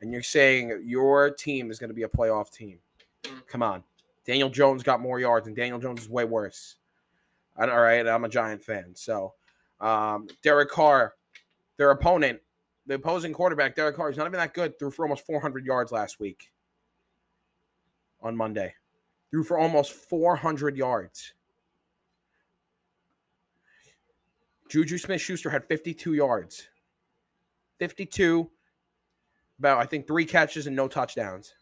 and 0.00 0.12
you're 0.12 0.22
saying 0.22 0.82
your 0.84 1.30
team 1.30 1.70
is 1.70 1.78
going 1.78 1.90
to 1.90 1.94
be 1.94 2.02
a 2.02 2.08
playoff 2.08 2.50
team. 2.52 2.78
Mm. 3.22 3.46
Come 3.46 3.62
on. 3.62 3.84
Daniel 4.24 4.50
Jones 4.50 4.82
got 4.82 5.00
more 5.00 5.18
yards, 5.18 5.46
and 5.46 5.56
Daniel 5.56 5.80
Jones 5.80 6.02
is 6.02 6.08
way 6.08 6.24
worse. 6.24 6.76
all 7.58 7.66
right, 7.66 8.06
I'm 8.06 8.24
a 8.24 8.28
Giant 8.28 8.62
fan. 8.62 8.94
So, 8.94 9.34
um, 9.80 10.28
Derek 10.44 10.70
Carr, 10.70 11.14
their 11.76 11.90
opponent, 11.90 12.40
the 12.86 12.94
opposing 12.94 13.32
quarterback, 13.32 13.74
Derek 13.74 13.96
Carr, 13.96 14.10
is 14.10 14.16
not 14.16 14.28
even 14.28 14.38
that 14.38 14.54
good. 14.54 14.78
Threw 14.78 14.92
for 14.92 15.04
almost 15.04 15.26
400 15.26 15.66
yards 15.66 15.90
last 15.90 16.20
week 16.20 16.51
on 18.22 18.36
Monday. 18.36 18.74
Threw 19.30 19.42
for 19.42 19.58
almost 19.58 19.92
400 19.92 20.76
yards. 20.76 21.32
Juju 24.68 24.98
Smith 24.98 25.20
Schuster 25.20 25.50
had 25.50 25.66
52 25.66 26.14
yards. 26.14 26.68
52, 27.78 28.48
about 29.58 29.78
I 29.78 29.86
think 29.86 30.06
three 30.06 30.24
catches 30.24 30.66
and 30.66 30.74
no 30.74 30.88
touchdowns. 30.88 31.52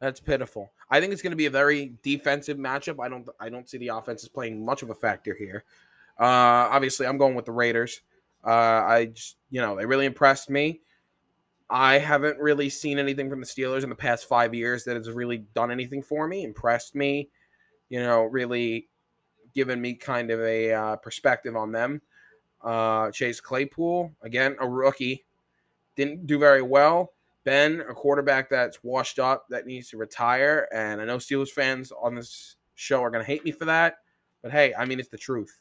That's 0.00 0.20
pitiful. 0.20 0.72
I 0.90 1.00
think 1.00 1.12
it's 1.12 1.22
going 1.22 1.32
to 1.32 1.36
be 1.36 1.46
a 1.46 1.50
very 1.50 1.94
defensive 2.02 2.58
matchup. 2.58 3.02
I 3.02 3.08
don't 3.08 3.28
I 3.40 3.48
don't 3.48 3.68
see 3.68 3.78
the 3.78 3.88
offense 3.88 4.26
playing 4.28 4.64
much 4.64 4.82
of 4.82 4.90
a 4.90 4.94
factor 4.94 5.34
here. 5.34 5.64
Uh, 6.18 6.68
obviously, 6.70 7.06
I'm 7.06 7.18
going 7.18 7.34
with 7.34 7.46
the 7.46 7.52
Raiders. 7.52 8.02
Uh, 8.46 8.50
I 8.86 9.06
just, 9.14 9.36
you 9.50 9.60
know 9.60 9.76
they 9.76 9.86
really 9.86 10.06
impressed 10.06 10.50
me. 10.50 10.82
I 11.74 11.98
haven't 11.98 12.38
really 12.38 12.68
seen 12.68 13.00
anything 13.00 13.28
from 13.28 13.40
the 13.40 13.46
Steelers 13.46 13.82
in 13.82 13.88
the 13.88 13.96
past 13.96 14.28
five 14.28 14.54
years 14.54 14.84
that 14.84 14.94
has 14.94 15.10
really 15.10 15.38
done 15.54 15.72
anything 15.72 16.04
for 16.04 16.28
me, 16.28 16.44
impressed 16.44 16.94
me. 16.94 17.30
You 17.88 17.98
know, 17.98 18.22
really 18.22 18.88
given 19.56 19.80
me 19.80 19.94
kind 19.94 20.30
of 20.30 20.38
a 20.38 20.72
uh, 20.72 20.96
perspective 20.96 21.56
on 21.56 21.72
them. 21.72 22.00
Uh, 22.62 23.10
Chase 23.10 23.40
Claypool, 23.40 24.12
again, 24.22 24.54
a 24.60 24.68
rookie, 24.68 25.24
didn't 25.96 26.28
do 26.28 26.38
very 26.38 26.62
well. 26.62 27.12
Ben, 27.42 27.80
a 27.90 27.92
quarterback 27.92 28.48
that's 28.48 28.84
washed 28.84 29.18
up 29.18 29.46
that 29.50 29.66
needs 29.66 29.90
to 29.90 29.96
retire. 29.96 30.68
And 30.72 31.00
I 31.00 31.04
know 31.04 31.16
Steelers 31.16 31.50
fans 31.50 31.90
on 32.00 32.14
this 32.14 32.54
show 32.76 33.02
are 33.02 33.10
going 33.10 33.24
to 33.24 33.26
hate 33.26 33.44
me 33.44 33.50
for 33.50 33.64
that. 33.64 33.96
But 34.42 34.52
hey, 34.52 34.72
I 34.78 34.84
mean, 34.84 35.00
it's 35.00 35.08
the 35.08 35.18
truth. 35.18 35.58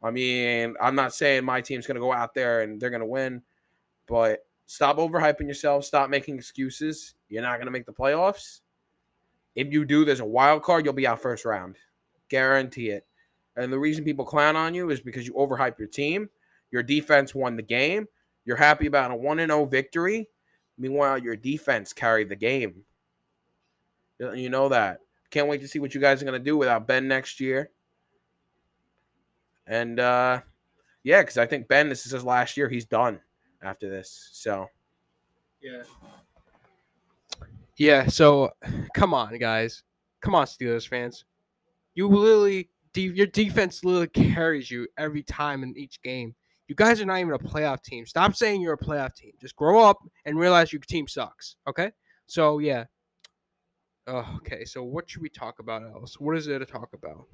I 0.00 0.12
mean, 0.12 0.76
I'm 0.80 0.94
not 0.94 1.12
saying 1.12 1.44
my 1.44 1.60
team's 1.60 1.88
going 1.88 1.96
to 1.96 2.00
go 2.00 2.12
out 2.12 2.34
there 2.34 2.60
and 2.60 2.80
they're 2.80 2.90
going 2.90 3.00
to 3.00 3.06
win, 3.06 3.42
but 4.06 4.44
stop 4.66 4.96
overhyping 4.96 5.46
yourself. 5.46 5.84
Stop 5.84 6.10
making 6.10 6.36
excuses. 6.36 7.14
You're 7.28 7.42
not 7.42 7.56
going 7.56 7.66
to 7.66 7.72
make 7.72 7.86
the 7.86 7.92
playoffs. 7.92 8.60
If 9.54 9.72
you 9.72 9.84
do, 9.84 10.04
there's 10.04 10.20
a 10.20 10.24
wild 10.24 10.62
card. 10.62 10.84
You'll 10.84 10.94
be 10.94 11.06
out 11.06 11.22
first 11.22 11.44
round. 11.44 11.76
Guarantee 12.28 12.90
it. 12.90 13.06
And 13.56 13.72
the 13.72 13.78
reason 13.78 14.04
people 14.04 14.24
clown 14.24 14.56
on 14.56 14.74
you 14.74 14.90
is 14.90 15.00
because 15.00 15.26
you 15.26 15.34
overhype 15.34 15.78
your 15.78 15.88
team. 15.88 16.28
Your 16.72 16.82
defense 16.82 17.34
won 17.34 17.56
the 17.56 17.62
game. 17.62 18.08
You're 18.44 18.56
happy 18.56 18.86
about 18.86 19.12
a 19.12 19.16
1 19.16 19.38
0 19.38 19.64
victory. 19.66 20.28
Meanwhile, 20.76 21.18
your 21.18 21.36
defense 21.36 21.92
carried 21.92 22.28
the 22.28 22.36
game. 22.36 22.82
You 24.18 24.50
know 24.50 24.68
that. 24.68 25.00
Can't 25.30 25.48
wait 25.48 25.60
to 25.60 25.68
see 25.68 25.78
what 25.78 25.94
you 25.94 26.00
guys 26.00 26.20
are 26.20 26.24
going 26.24 26.38
to 26.38 26.44
do 26.44 26.56
without 26.56 26.86
Ben 26.86 27.06
next 27.06 27.40
year. 27.40 27.70
And 29.66 29.98
uh 29.98 30.40
yeah, 31.04 31.20
because 31.20 31.38
I 31.38 31.46
think 31.46 31.68
Ben, 31.68 31.88
this 31.88 32.06
is 32.06 32.12
his 32.12 32.24
last 32.24 32.56
year. 32.56 32.68
He's 32.68 32.86
done 32.86 33.20
after 33.64 33.88
this. 33.88 34.30
So, 34.32 34.68
yeah. 35.60 35.82
Yeah. 37.76 38.06
So, 38.06 38.50
come 38.94 39.14
on, 39.14 39.36
guys. 39.38 39.82
Come 40.20 40.34
on, 40.34 40.46
Steelers 40.46 40.86
fans. 40.86 41.24
You 41.94 42.08
literally 42.08 42.70
your 42.96 43.26
defense 43.26 43.84
literally 43.84 44.06
carries 44.08 44.70
you 44.70 44.86
every 44.96 45.22
time 45.22 45.62
in 45.62 45.76
each 45.76 46.00
game. 46.02 46.34
You 46.68 46.74
guys 46.74 47.00
are 47.00 47.04
not 47.04 47.18
even 47.18 47.32
a 47.32 47.38
playoff 47.38 47.82
team. 47.82 48.06
Stop 48.06 48.34
saying 48.34 48.60
you're 48.60 48.74
a 48.74 48.78
playoff 48.78 49.14
team. 49.14 49.32
Just 49.40 49.56
grow 49.56 49.82
up 49.84 49.98
and 50.24 50.38
realize 50.38 50.72
your 50.72 50.80
team 50.80 51.06
sucks. 51.08 51.56
Okay? 51.68 51.90
So 52.26 52.58
yeah. 52.58 52.84
Oh, 54.06 54.36
okay. 54.36 54.64
So 54.64 54.82
what 54.82 55.08
should 55.08 55.22
we 55.22 55.28
talk 55.28 55.58
about 55.58 55.82
else? 55.82 56.18
What 56.20 56.36
is 56.36 56.46
there 56.46 56.58
to 56.58 56.66
talk 56.66 56.90
about? 56.94 57.26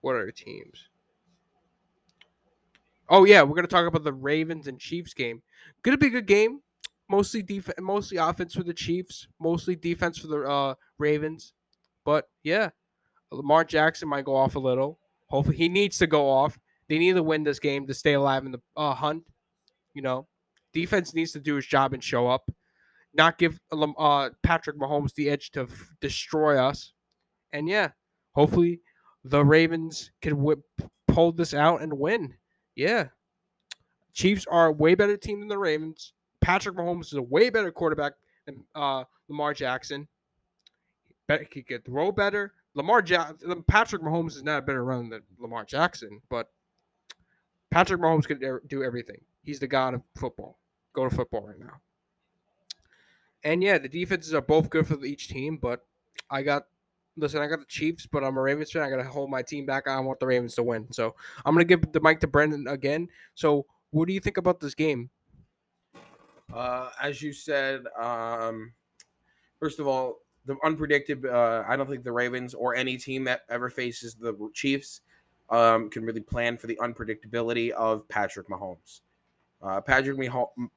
What 0.00 0.16
are 0.16 0.30
teams? 0.30 0.88
Oh 3.12 3.24
yeah, 3.24 3.42
we're 3.42 3.54
gonna 3.54 3.68
talk 3.68 3.86
about 3.86 4.04
the 4.04 4.12
Ravens 4.14 4.68
and 4.68 4.80
Chiefs 4.80 5.12
game. 5.12 5.42
Gonna 5.82 5.98
be 5.98 6.06
a 6.06 6.10
good 6.10 6.26
game. 6.26 6.60
Mostly 7.10 7.42
defense, 7.42 7.76
mostly 7.78 8.16
offense 8.16 8.54
for 8.54 8.62
the 8.62 8.72
Chiefs. 8.72 9.28
Mostly 9.38 9.76
defense 9.76 10.16
for 10.16 10.28
the 10.28 10.40
uh, 10.44 10.74
Ravens. 10.98 11.52
But 12.06 12.24
yeah, 12.42 12.70
Lamar 13.30 13.64
Jackson 13.64 14.08
might 14.08 14.24
go 14.24 14.34
off 14.34 14.56
a 14.56 14.58
little. 14.58 14.98
Hopefully, 15.26 15.58
he 15.58 15.68
needs 15.68 15.98
to 15.98 16.06
go 16.06 16.26
off. 16.26 16.58
They 16.88 16.98
need 16.98 17.12
to 17.12 17.22
win 17.22 17.44
this 17.44 17.58
game 17.58 17.86
to 17.86 17.92
stay 17.92 18.14
alive 18.14 18.46
in 18.46 18.52
the 18.52 18.60
uh, 18.78 18.94
hunt. 18.94 19.24
You 19.92 20.00
know, 20.00 20.26
defense 20.72 21.12
needs 21.12 21.32
to 21.32 21.40
do 21.40 21.56
his 21.56 21.66
job 21.66 21.92
and 21.92 22.02
show 22.02 22.28
up, 22.28 22.50
not 23.12 23.36
give 23.36 23.60
uh, 23.70 24.30
Patrick 24.42 24.78
Mahomes 24.78 25.12
the 25.12 25.28
edge 25.28 25.50
to 25.50 25.64
f- 25.64 25.90
destroy 26.00 26.56
us. 26.56 26.94
And 27.52 27.68
yeah, 27.68 27.90
hopefully, 28.34 28.80
the 29.22 29.44
Ravens 29.44 30.12
can 30.22 30.42
whip, 30.42 30.60
pull 31.08 31.32
this 31.32 31.52
out 31.52 31.82
and 31.82 31.92
win. 31.98 32.36
Yeah, 32.74 33.08
Chiefs 34.12 34.46
are 34.50 34.66
a 34.66 34.72
way 34.72 34.94
better 34.94 35.16
team 35.16 35.40
than 35.40 35.48
the 35.48 35.58
Ravens. 35.58 36.12
Patrick 36.40 36.76
Mahomes 36.76 37.06
is 37.06 37.14
a 37.14 37.22
way 37.22 37.50
better 37.50 37.70
quarterback 37.70 38.12
than 38.46 38.64
uh, 38.74 39.04
Lamar 39.28 39.54
Jackson. 39.54 40.08
He 41.50 41.62
could 41.62 41.84
throw 41.84 42.12
better. 42.12 42.52
Lamar 42.74 43.00
Jackson, 43.00 43.62
Patrick 43.62 44.02
Mahomes 44.02 44.36
is 44.36 44.42
not 44.42 44.58
a 44.58 44.62
better 44.62 44.84
run 44.84 45.08
than 45.08 45.22
Lamar 45.38 45.64
Jackson, 45.64 46.20
but 46.28 46.50
Patrick 47.70 48.00
Mahomes 48.00 48.26
can 48.26 48.38
do 48.66 48.82
everything. 48.82 49.22
He's 49.42 49.60
the 49.60 49.66
god 49.66 49.94
of 49.94 50.02
football. 50.16 50.58
Go 50.92 51.08
to 51.08 51.14
football 51.14 51.46
right 51.46 51.58
now. 51.58 51.80
And 53.44 53.62
yeah, 53.62 53.78
the 53.78 53.88
defenses 53.88 54.34
are 54.34 54.42
both 54.42 54.68
good 54.68 54.86
for 54.86 55.02
each 55.04 55.28
team, 55.28 55.56
but 55.56 55.86
I 56.30 56.42
got 56.42 56.66
listen, 57.16 57.40
I 57.40 57.46
got 57.46 57.60
the 57.60 57.66
Chiefs, 57.66 58.06
but 58.06 58.24
I'm 58.24 58.36
a 58.36 58.40
Ravens 58.40 58.70
fan. 58.70 58.82
I 58.82 58.90
gotta 58.90 59.04
hold 59.04 59.30
my 59.30 59.42
team 59.42 59.66
back. 59.66 59.88
I 59.88 59.98
want 60.00 60.20
the 60.20 60.26
Ravens 60.26 60.54
to 60.56 60.62
win. 60.62 60.86
So 60.90 61.14
I'm 61.44 61.54
gonna 61.54 61.64
give 61.64 61.92
the 61.92 62.00
mic 62.00 62.20
to 62.20 62.26
Brendan 62.26 62.66
again. 62.68 63.08
So 63.34 63.66
what 63.90 64.08
do 64.08 64.14
you 64.14 64.20
think 64.20 64.36
about 64.36 64.60
this 64.60 64.74
game? 64.74 65.10
Uh, 66.52 66.90
as 67.00 67.22
you 67.22 67.32
said, 67.32 67.82
um, 67.98 68.72
first 69.58 69.78
of 69.78 69.86
all, 69.86 70.18
the 70.44 70.56
unpredictable. 70.64 71.30
Uh, 71.30 71.64
I 71.66 71.76
don't 71.76 71.88
think 71.88 72.04
the 72.04 72.12
Ravens 72.12 72.54
or 72.54 72.74
any 72.74 72.96
team 72.96 73.24
that 73.24 73.42
ever 73.48 73.70
faces 73.70 74.14
the 74.14 74.34
Chiefs 74.54 75.02
um, 75.50 75.88
can 75.88 76.04
really 76.04 76.20
plan 76.20 76.56
for 76.56 76.66
the 76.66 76.76
unpredictability 76.82 77.70
of 77.70 78.08
Patrick 78.08 78.48
Mahomes. 78.48 79.00
Uh, 79.62 79.80
Patrick 79.80 80.18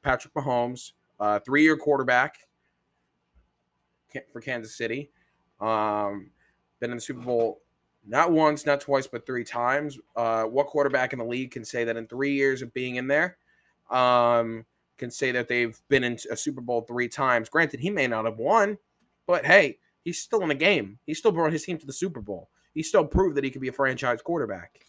Patrick 0.04 0.34
Mahomes, 0.36 0.92
uh, 1.20 1.40
three-year 1.40 1.76
quarterback 1.76 2.36
for 4.32 4.40
Kansas 4.42 4.78
City. 4.78 5.10
Um, 5.60 6.32
been 6.80 6.92
in 6.92 6.98
the 6.98 7.02
Super 7.02 7.22
Bowl 7.22 7.62
not 8.08 8.32
once, 8.32 8.66
not 8.66 8.82
twice, 8.82 9.08
but 9.08 9.26
three 9.26 9.44
times. 9.44 9.98
Uh, 10.16 10.44
what 10.44 10.68
quarterback 10.68 11.14
in 11.14 11.20
the 11.20 11.26
league 11.26 11.52
can 11.52 11.66
say 11.66 11.84
that 11.84 11.98
in 11.98 12.08
three 12.08 12.34
years 12.34 12.62
of 12.62 12.74
being 12.74 12.96
in 12.98 13.08
there, 13.08 13.38
um, 13.90 14.66
can 14.98 15.10
say 15.12 15.32
that 15.32 15.48
they've 15.48 15.80
been 15.90 16.04
in 16.04 16.18
a 16.32 16.38
Super 16.38 16.62
Bowl 16.62 16.82
three 16.82 17.08
times? 17.08 17.50
Granted, 17.50 17.80
he 17.80 17.90
may 17.90 18.08
not 18.08 18.26
have 18.26 18.38
won, 18.38 18.78
but 19.28 19.46
hey, 19.46 19.80
he's 20.04 20.20
still 20.20 20.42
in 20.42 20.50
the 20.50 20.56
game. 20.56 21.00
He 21.06 21.14
still 21.14 21.32
brought 21.32 21.52
his 21.52 21.66
team 21.66 21.78
to 21.80 21.86
the 21.86 21.94
Super 21.94 22.22
Bowl. 22.22 22.50
He 22.74 22.84
still 22.84 23.06
proved 23.06 23.36
that 23.38 23.44
he 23.44 23.50
could 23.50 23.62
be 23.62 23.70
a 23.70 23.74
franchise 23.74 24.22
quarterback. 24.22 24.86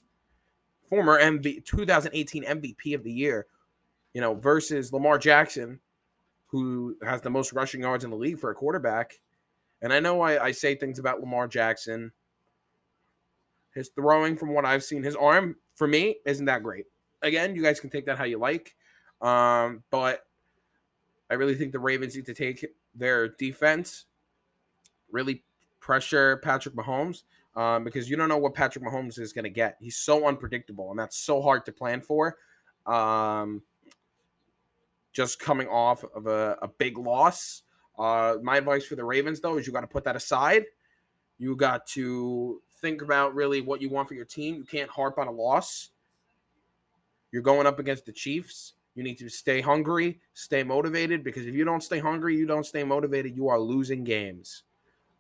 Former 0.89 1.21
MV, 1.21 1.65
2018 1.65 2.45
MVP 2.45 2.95
of 2.95 3.03
the 3.03 3.13
year, 3.13 3.47
you 4.13 4.21
know, 4.21 4.35
versus 4.35 4.93
Lamar 4.93 5.19
Jackson, 5.19 5.81
who 6.47 6.97
has 7.03 7.23
the 7.23 7.31
most 7.31 7.53
rushing 7.53 7.81
yards 7.81 8.05
in 8.05 8.11
the 8.11 8.17
league 8.17 8.39
for 8.39 8.51
a 8.51 8.55
quarterback. 8.55 9.19
And 9.87 9.93
I 9.93 10.01
know 10.01 10.21
I, 10.21 10.47
I 10.47 10.51
say 10.51 10.75
things 10.75 10.99
about 10.99 11.21
Lamar 11.21 11.47
Jackson 11.47 12.11
his 13.77 13.91
throwing, 13.91 14.37
from 14.37 14.53
what 14.53 14.65
I've 14.65 14.83
seen, 14.83 15.05
his 15.05 15.15
arm 15.15 15.55
for 15.77 15.87
me 15.87 16.17
isn't 16.25 16.47
that 16.47 16.65
great. 16.65 16.87
Again, 17.23 17.55
you 17.55 17.63
guys 17.63 17.79
can 17.79 17.91
take 17.91 18.07
that 18.07 18.19
how 18.19 18.25
you 18.25 18.39
like, 18.39 18.75
um, 19.21 19.85
but 19.91 20.27
I 21.31 21.35
really 21.35 21.55
think 21.55 21.71
the 21.73 21.79
Ravens 21.79 22.17
need 22.17 22.27
to 22.27 22.35
take 22.35 22.67
their 22.95 23.29
defense, 23.29 24.07
really 25.13 25.45
pressure 25.79 26.39
Patrick 26.39 26.75
Mahomes, 26.75 27.25
um, 27.55 27.85
because 27.85 28.09
you 28.09 28.17
don't 28.17 28.31
know 28.31 28.39
what 28.39 28.55
Patrick 28.55 28.85
Mahomes 28.85 29.19
is 29.21 29.33
going 29.33 29.45
to 29.45 29.51
get. 29.51 29.77
He's 29.79 29.97
so 29.97 30.27
unpredictable, 30.27 30.91
and 30.91 30.99
that's 30.99 31.19
so 31.19 31.43
hard 31.43 31.67
to 31.67 31.73
plan 31.73 32.01
for. 32.01 32.39
Um, 32.87 33.63
just 35.13 35.39
coming 35.39 35.69
off 35.69 36.03
of 36.15 36.27
a, 36.27 36.57
a 36.63 36.69
big 36.69 36.97
loss. 36.97 37.63
Uh, 37.99 38.37
my 38.43 38.59
advice 38.59 38.85
for 38.85 38.97
the 38.97 39.05
Ravens, 39.05 39.41
though, 39.41 39.57
is 39.59 39.67
you 39.67 39.73
got 39.73 39.81
to 39.81 39.87
put 39.87 40.05
that 40.05 40.17
aside. 40.17 40.65
You 41.39 41.57
got 41.57 41.87
to 41.89 42.61
think 42.81 43.03
about 43.03 43.35
really 43.35 43.61
what 43.61 43.81
you 43.81 43.89
want 43.89 44.09
for 44.09 44.15
your 44.15 44.25
team. 44.25 44.57
You 44.57 44.65
can't 44.65 44.91
harp 44.91 45.19
on 45.19 45.29
a 45.29 45.33
loss. 45.33 45.91
You're 47.33 47.43
going 47.43 47.67
up 47.67 47.79
against 47.79 48.07
the 48.07 48.13
Chiefs. 48.13 48.75
You 48.95 49.03
need 49.03 49.19
to 49.19 49.29
stay 49.29 49.61
hungry, 49.61 50.21
stay 50.33 50.63
motivated, 50.63 51.23
because 51.23 51.47
if 51.47 51.55
you 51.55 51.65
don't 51.65 51.83
stay 51.83 51.99
hungry, 51.99 52.35
you 52.35 52.47
don't 52.47 52.65
stay 52.65 52.83
motivated, 52.83 53.37
you 53.37 53.49
are 53.49 53.61
losing 53.61 54.05
games. 54.05 54.63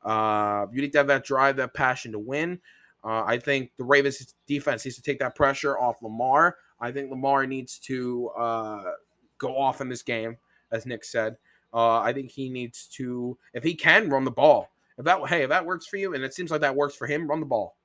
Uh, 0.02 0.66
you 0.72 0.80
need 0.80 0.92
to 0.92 0.98
have 0.98 1.06
that 1.08 1.24
drive, 1.24 1.56
that 1.56 1.74
passion 1.74 2.12
to 2.12 2.18
win. 2.18 2.58
Uh, 3.04 3.22
I 3.26 3.38
think 3.38 3.72
the 3.76 3.84
Ravens 3.84 4.34
defense 4.46 4.84
needs 4.84 4.96
to 4.96 5.02
take 5.02 5.18
that 5.18 5.34
pressure 5.34 5.78
off 5.78 6.02
Lamar. 6.02 6.56
I 6.80 6.90
think 6.90 7.10
Lamar 7.10 7.46
needs 7.46 7.78
to 7.80 8.30
uh, 8.30 8.92
go 9.36 9.56
off 9.56 9.82
in 9.82 9.88
this 9.90 10.02
game, 10.02 10.38
as 10.72 10.86
Nick 10.86 11.04
said. 11.04 11.36
Uh, 11.72 12.00
I 12.00 12.12
think 12.12 12.30
he 12.30 12.48
needs 12.48 12.86
to, 12.94 13.36
if 13.52 13.62
he 13.62 13.74
can, 13.74 14.08
run 14.08 14.24
the 14.24 14.30
ball. 14.30 14.70
If 14.98 15.04
that 15.04 15.26
hey, 15.28 15.42
if 15.42 15.50
that 15.50 15.66
works 15.66 15.86
for 15.86 15.96
you, 15.96 16.14
and 16.14 16.24
it 16.24 16.32
seems 16.32 16.50
like 16.50 16.62
that 16.62 16.74
works 16.74 16.96
for 16.96 17.06
him, 17.06 17.28
run 17.28 17.40
the 17.40 17.46
ball. 17.46 17.76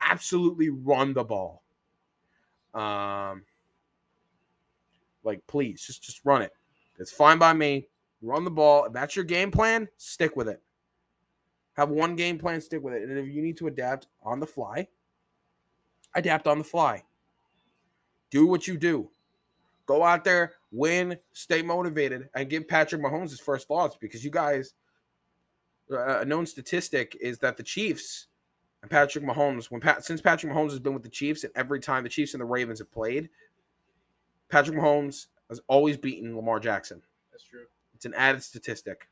Absolutely 0.00 0.70
run 0.70 1.14
the 1.14 1.24
ball. 1.24 1.62
Um, 2.74 3.44
like 5.22 5.46
please, 5.46 5.86
just 5.86 6.02
just 6.02 6.20
run 6.24 6.42
it. 6.42 6.52
It's 6.98 7.12
fine 7.12 7.38
by 7.38 7.52
me. 7.52 7.88
Run 8.22 8.44
the 8.44 8.50
ball. 8.50 8.86
If 8.86 8.92
that's 8.92 9.14
your 9.14 9.24
game 9.24 9.50
plan, 9.50 9.88
stick 9.98 10.34
with 10.36 10.48
it. 10.48 10.60
Have 11.74 11.90
one 11.90 12.16
game 12.16 12.38
plan, 12.38 12.60
stick 12.60 12.82
with 12.82 12.94
it. 12.94 13.02
And 13.02 13.18
if 13.18 13.28
you 13.28 13.42
need 13.42 13.58
to 13.58 13.66
adapt 13.66 14.08
on 14.22 14.40
the 14.40 14.46
fly, 14.46 14.88
adapt 16.14 16.46
on 16.46 16.58
the 16.58 16.64
fly. 16.64 17.04
Do 18.30 18.46
what 18.46 18.66
you 18.66 18.76
do. 18.76 19.10
Go 19.84 20.02
out 20.02 20.24
there, 20.24 20.54
win, 20.76 21.16
stay 21.32 21.62
motivated, 21.62 22.28
and 22.34 22.50
give 22.50 22.68
Patrick 22.68 23.02
Mahomes 23.02 23.30
his 23.30 23.40
first 23.40 23.66
thoughts 23.66 23.96
because 24.00 24.24
you 24.24 24.30
guys 24.30 24.74
uh,– 25.90 26.18
a 26.20 26.24
known 26.24 26.46
statistic 26.46 27.16
is 27.20 27.38
that 27.38 27.56
the 27.56 27.62
Chiefs 27.62 28.26
and 28.82 28.90
Patrick 28.90 29.24
Mahomes, 29.24 29.70
when 29.70 29.80
Pat, 29.80 30.04
since 30.04 30.20
Patrick 30.20 30.52
Mahomes 30.52 30.70
has 30.70 30.80
been 30.80 30.94
with 30.94 31.02
the 31.02 31.08
Chiefs, 31.08 31.44
and 31.44 31.52
every 31.56 31.80
time 31.80 32.02
the 32.02 32.08
Chiefs 32.08 32.34
and 32.34 32.40
the 32.40 32.44
Ravens 32.44 32.78
have 32.78 32.92
played, 32.92 33.30
Patrick 34.48 34.78
Mahomes 34.78 35.26
has 35.48 35.60
always 35.68 35.96
beaten 35.96 36.36
Lamar 36.36 36.60
Jackson. 36.60 37.02
That's 37.32 37.44
true. 37.44 37.66
It's 37.94 38.04
an 38.04 38.14
added 38.14 38.42
statistic. 38.42 39.08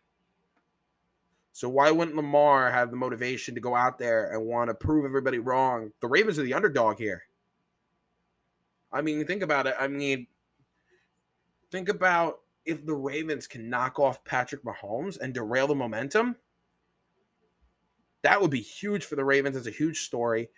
So 1.53 1.69
why 1.69 1.91
wouldn't 1.91 2.17
Lamar 2.17 2.71
have 2.71 2.91
the 2.91 2.97
motivation 2.97 3.55
to 3.55 3.61
go 3.61 3.77
out 3.77 3.99
there 3.99 4.33
and 4.33 4.45
want 4.45 4.69
to 4.69 4.75
prove 4.75 5.05
everybody 5.05 5.39
wrong? 5.39 5.93
The 6.01 6.09
Ravens 6.09 6.39
are 6.39 6.43
the 6.43 6.55
underdog 6.55 6.99
here. 6.99 7.23
I 8.93 9.03
mean, 9.03 9.25
think 9.25 9.43
about 9.43 9.67
it. 9.67 9.75
I 9.79 9.89
mean, 9.89 10.27
think 11.75 11.89
about 11.89 12.41
if 12.65 12.87
the 12.87 12.95
Ravens 12.95 13.47
can 13.47 13.69
knock 13.69 13.99
off 13.99 14.25
Patrick 14.25 14.63
Mahomes 14.65 15.19
and 15.21 15.35
derail 15.35 15.67
the 15.67 15.75
momentum 15.75 16.37
that 18.25 18.41
would 18.41 18.51
be 18.51 18.61
huge 18.61 19.05
for 19.05 19.17
the 19.17 19.25
Ravens. 19.25 19.55
It's 19.55 19.67
a 19.67 19.71
huge 19.71 20.01
story. 20.01 20.49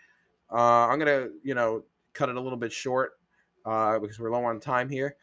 Uh, 0.50 0.86
I'm 0.86 0.98
gonna, 1.00 1.28
you 1.42 1.54
know, 1.54 1.82
cut 2.14 2.28
it 2.28 2.36
a 2.36 2.40
little 2.40 2.56
bit 2.56 2.72
short 2.72 3.18
uh, 3.66 3.98
because 3.98 4.18
we're 4.18 4.30
low 4.30 4.44
on 4.44 4.60
time 4.60 4.88
here. 4.88 5.16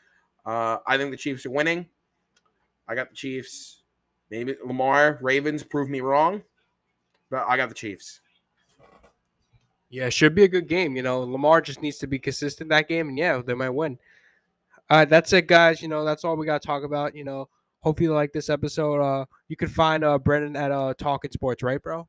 Uh, 0.45 0.77
I 0.85 0.97
think 0.97 1.09
the 1.11 1.17
Chiefs 1.17 1.45
are 1.45 1.51
winning. 1.51 1.87
I 2.87 2.95
got 2.95 3.09
the 3.09 3.15
Chiefs. 3.15 3.83
Maybe 4.29 4.55
Lamar 4.65 5.19
Ravens 5.21 5.63
prove 5.63 5.89
me 5.89 6.01
wrong, 6.01 6.43
but 7.29 7.45
I 7.47 7.55
got 7.55 7.69
the 7.69 7.75
Chiefs. 7.75 8.19
Yeah, 9.89 10.09
should 10.09 10.35
be 10.35 10.43
a 10.43 10.47
good 10.49 10.67
game. 10.67 10.97
You 10.97 11.03
know, 11.03 11.21
Lamar 11.21 11.61
just 11.61 11.81
needs 11.81 11.97
to 11.99 12.07
be 12.07 12.19
consistent 12.19 12.69
that 12.69 12.89
game, 12.89 13.07
and 13.07 13.17
yeah, 13.17 13.41
they 13.41 13.53
might 13.53 13.69
win. 13.69 13.97
All 14.93 14.99
right, 14.99 15.09
that's 15.09 15.33
it, 15.33 15.47
guys. 15.47 15.81
You 15.81 15.87
know, 15.87 16.05
that's 16.05 16.23
all 16.23 16.37
we 16.37 16.45
got 16.45 16.61
to 16.61 16.67
talk 16.67 16.83
about. 16.83 17.15
You 17.15 17.23
know, 17.23 17.49
hope 17.79 17.99
you 17.99 18.13
like 18.13 18.31
this 18.31 18.47
episode. 18.47 19.01
Uh, 19.01 19.25
you 19.47 19.55
can 19.55 19.67
find 19.67 20.03
uh 20.03 20.19
Brendan 20.19 20.55
at 20.55 20.71
uh 20.71 20.93
Talking 20.95 21.31
Sports, 21.31 21.63
right, 21.63 21.81
bro? 21.81 22.07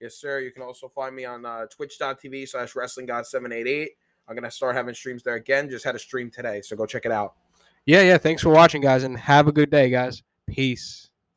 Yes, 0.00 0.14
sir. 0.14 0.38
You 0.38 0.52
can 0.52 0.62
also 0.62 0.86
find 0.86 1.12
me 1.16 1.24
on 1.24 1.44
uh, 1.44 1.66
twitch.tv 1.66 2.48
slash 2.50 2.76
wrestling 2.76 3.06
god 3.06 3.26
788. 3.26 3.90
I'm 4.28 4.36
going 4.36 4.44
to 4.44 4.50
start 4.52 4.76
having 4.76 4.94
streams 4.94 5.24
there 5.24 5.34
again. 5.34 5.68
Just 5.68 5.84
had 5.84 5.96
a 5.96 5.98
stream 5.98 6.30
today, 6.30 6.60
so 6.62 6.76
go 6.76 6.86
check 6.86 7.04
it 7.04 7.10
out. 7.10 7.34
Yeah, 7.84 8.02
yeah. 8.02 8.16
Thanks 8.16 8.42
for 8.42 8.50
watching, 8.50 8.80
guys, 8.80 9.02
and 9.02 9.18
have 9.18 9.48
a 9.48 9.52
good 9.52 9.70
day, 9.70 9.90
guys. 9.90 10.22
Peace. 10.46 11.10